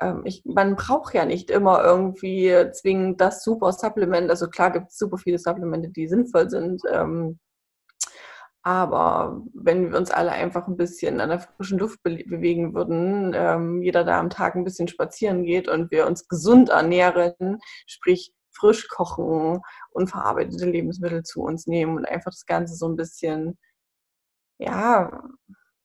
Ähm, 0.00 0.22
ich, 0.24 0.42
man 0.44 0.76
braucht 0.76 1.14
ja 1.14 1.24
nicht 1.24 1.50
immer 1.50 1.82
irgendwie 1.82 2.54
zwingend 2.72 3.20
das 3.20 3.42
super 3.42 3.72
Supplement. 3.72 4.30
Also 4.30 4.48
klar 4.48 4.70
gibt 4.70 4.90
es 4.90 4.98
super 4.98 5.18
viele 5.18 5.38
Supplemente, 5.38 5.88
die 5.90 6.06
sinnvoll 6.06 6.48
sind. 6.50 6.82
Ähm, 6.90 7.40
aber 8.64 9.42
wenn 9.54 9.90
wir 9.90 9.98
uns 9.98 10.12
alle 10.12 10.30
einfach 10.30 10.68
ein 10.68 10.76
bisschen 10.76 11.20
an 11.20 11.30
der 11.30 11.40
frischen 11.40 11.78
Luft 11.80 12.00
be 12.04 12.22
bewegen 12.24 12.74
würden, 12.74 13.32
ähm, 13.34 13.82
jeder 13.82 14.04
da 14.04 14.20
am 14.20 14.30
Tag 14.30 14.54
ein 14.54 14.62
bisschen 14.62 14.86
spazieren 14.86 15.42
geht 15.44 15.66
und 15.68 15.90
wir 15.90 16.06
uns 16.06 16.28
gesund 16.28 16.68
ernähren, 16.68 17.58
sprich 17.86 18.32
frisch 18.52 18.86
kochen, 18.88 19.60
unverarbeitete 19.90 20.66
Lebensmittel 20.66 21.24
zu 21.24 21.42
uns 21.42 21.66
nehmen 21.66 21.96
und 21.96 22.06
einfach 22.06 22.30
das 22.30 22.46
Ganze 22.46 22.76
so 22.76 22.86
ein 22.88 22.96
bisschen, 22.96 23.58
ja, 24.62 25.28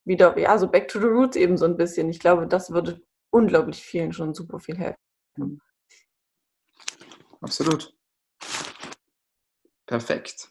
wieder, 0.05 0.37
ja, 0.37 0.57
so 0.57 0.67
back 0.67 0.87
to 0.87 0.99
the 0.99 1.05
roots 1.05 1.35
eben 1.35 1.57
so 1.57 1.65
ein 1.65 1.77
bisschen. 1.77 2.09
Ich 2.09 2.19
glaube, 2.19 2.47
das 2.47 2.71
würde 2.71 3.01
unglaublich 3.29 3.83
vielen 3.83 4.13
schon 4.13 4.33
super 4.33 4.59
viel 4.59 4.77
helfen. 4.77 5.61
Absolut. 7.41 7.93
Perfekt. 9.85 10.49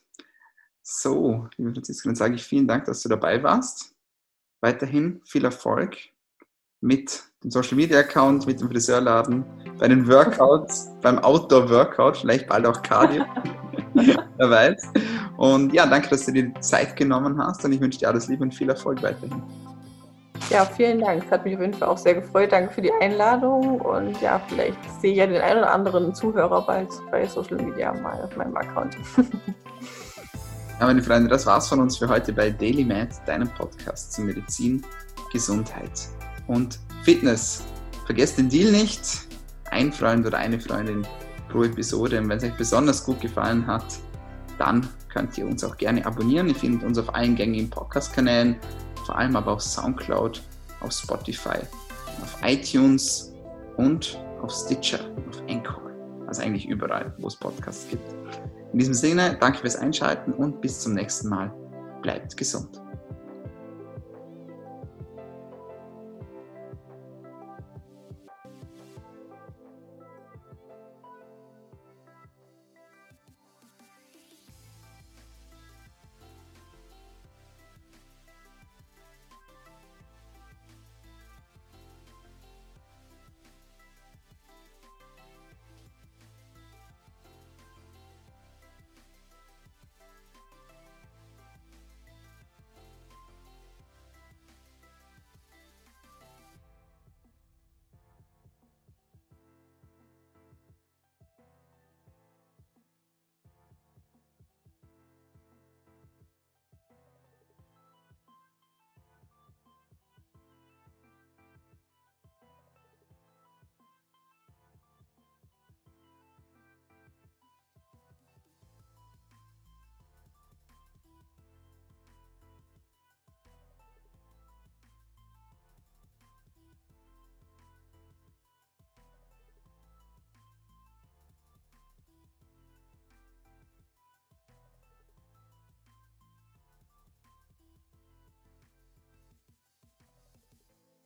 So, 0.82 1.48
liebe 1.56 1.72
Franziska, 1.72 2.08
dann 2.08 2.16
sage 2.16 2.34
ich 2.36 2.44
vielen 2.44 2.68
Dank, 2.68 2.84
dass 2.84 3.02
du 3.02 3.08
dabei 3.08 3.42
warst. 3.42 3.94
Weiterhin 4.60 5.20
viel 5.26 5.44
Erfolg 5.44 5.96
mit 6.80 7.24
dem 7.42 7.50
Social 7.50 7.76
Media 7.76 7.98
Account, 7.98 8.46
mit 8.46 8.60
dem 8.60 8.70
Friseurladen, 8.70 9.44
bei 9.78 9.88
den 9.88 10.06
Workouts, 10.06 10.88
beim 11.02 11.18
Outdoor 11.18 11.68
Workout, 11.68 12.18
vielleicht 12.18 12.48
bald 12.48 12.66
auch 12.66 12.82
Cardio. 12.82 13.24
Wer 14.36 14.50
weiß. 14.50 14.92
Und 15.36 15.72
ja, 15.72 15.86
danke, 15.86 16.08
dass 16.08 16.26
du 16.26 16.32
dir 16.32 16.44
die 16.44 16.60
Zeit 16.60 16.96
genommen 16.96 17.38
hast 17.38 17.64
und 17.64 17.72
ich 17.72 17.80
wünsche 17.80 17.98
dir 17.98 18.08
alles 18.08 18.28
Liebe 18.28 18.42
und 18.42 18.54
viel 18.54 18.68
Erfolg 18.68 19.02
weiterhin. 19.02 19.42
Ja, 20.50 20.64
vielen 20.64 21.00
Dank. 21.00 21.24
Es 21.24 21.30
hat 21.30 21.44
mich 21.44 21.54
auf 21.54 21.60
jeden 21.60 21.74
Fall 21.74 21.88
auch 21.88 21.98
sehr 21.98 22.14
gefreut. 22.14 22.52
Danke 22.52 22.72
für 22.72 22.82
die 22.82 22.92
Einladung 23.00 23.80
und 23.80 24.20
ja, 24.20 24.40
vielleicht 24.48 24.78
sehe 25.00 25.12
ich 25.12 25.18
ja 25.18 25.26
den 25.26 25.40
einen 25.40 25.58
oder 25.60 25.72
anderen 25.72 26.14
Zuhörer 26.14 26.64
bald 26.64 26.88
bei 27.10 27.26
Social 27.26 27.56
Media 27.56 27.92
mal 27.94 28.22
auf 28.22 28.36
meinem 28.36 28.56
Account. 28.56 28.96
Ja, 30.78 30.84
meine 30.84 31.02
Freunde, 31.02 31.30
das 31.30 31.46
war's 31.46 31.68
von 31.68 31.80
uns 31.80 31.96
für 31.96 32.06
heute 32.06 32.34
bei 32.34 32.50
Daily 32.50 32.84
Med, 32.84 33.08
deinem 33.24 33.48
Podcast 33.48 34.12
zu 34.12 34.20
Medizin, 34.20 34.84
Gesundheit 35.32 35.90
und 36.48 36.78
Fitness. 37.02 37.64
Vergesst 38.04 38.36
den 38.36 38.50
Deal 38.50 38.70
nicht. 38.70 39.26
Ein 39.70 39.90
Freund 39.90 40.26
oder 40.26 40.36
eine 40.36 40.60
Freundin 40.60 41.06
pro 41.48 41.64
Episode. 41.64 42.20
Und 42.20 42.28
wenn 42.28 42.38
es 42.38 42.44
euch 42.44 42.56
besonders 42.56 43.04
gut 43.04 43.20
gefallen 43.20 43.66
hat, 43.66 43.84
dann 44.58 44.88
könnt 45.12 45.36
ihr 45.38 45.46
uns 45.46 45.64
auch 45.64 45.76
gerne 45.76 46.04
abonnieren. 46.04 46.48
Ihr 46.48 46.54
findet 46.54 46.84
uns 46.84 46.98
auf 46.98 47.14
allen 47.14 47.36
gängigen 47.36 47.70
Podcast-Kanälen, 47.70 48.56
vor 49.04 49.16
allem 49.16 49.36
aber 49.36 49.52
auf 49.52 49.62
Soundcloud, 49.62 50.42
auf 50.80 50.92
Spotify, 50.92 51.58
auf 52.22 52.36
iTunes 52.42 53.32
und 53.76 54.18
auf 54.42 54.52
Stitcher, 54.52 55.00
auf 55.28 55.42
Anchor. 55.48 55.82
Also 56.26 56.42
eigentlich 56.42 56.66
überall, 56.68 57.14
wo 57.18 57.28
es 57.28 57.36
Podcasts 57.36 57.88
gibt. 57.88 58.02
In 58.72 58.78
diesem 58.78 58.94
Sinne, 58.94 59.36
danke 59.40 59.60
fürs 59.60 59.76
Einschalten 59.76 60.32
und 60.32 60.60
bis 60.60 60.80
zum 60.80 60.94
nächsten 60.94 61.28
Mal. 61.28 61.52
Bleibt 62.02 62.36
gesund. 62.36 62.85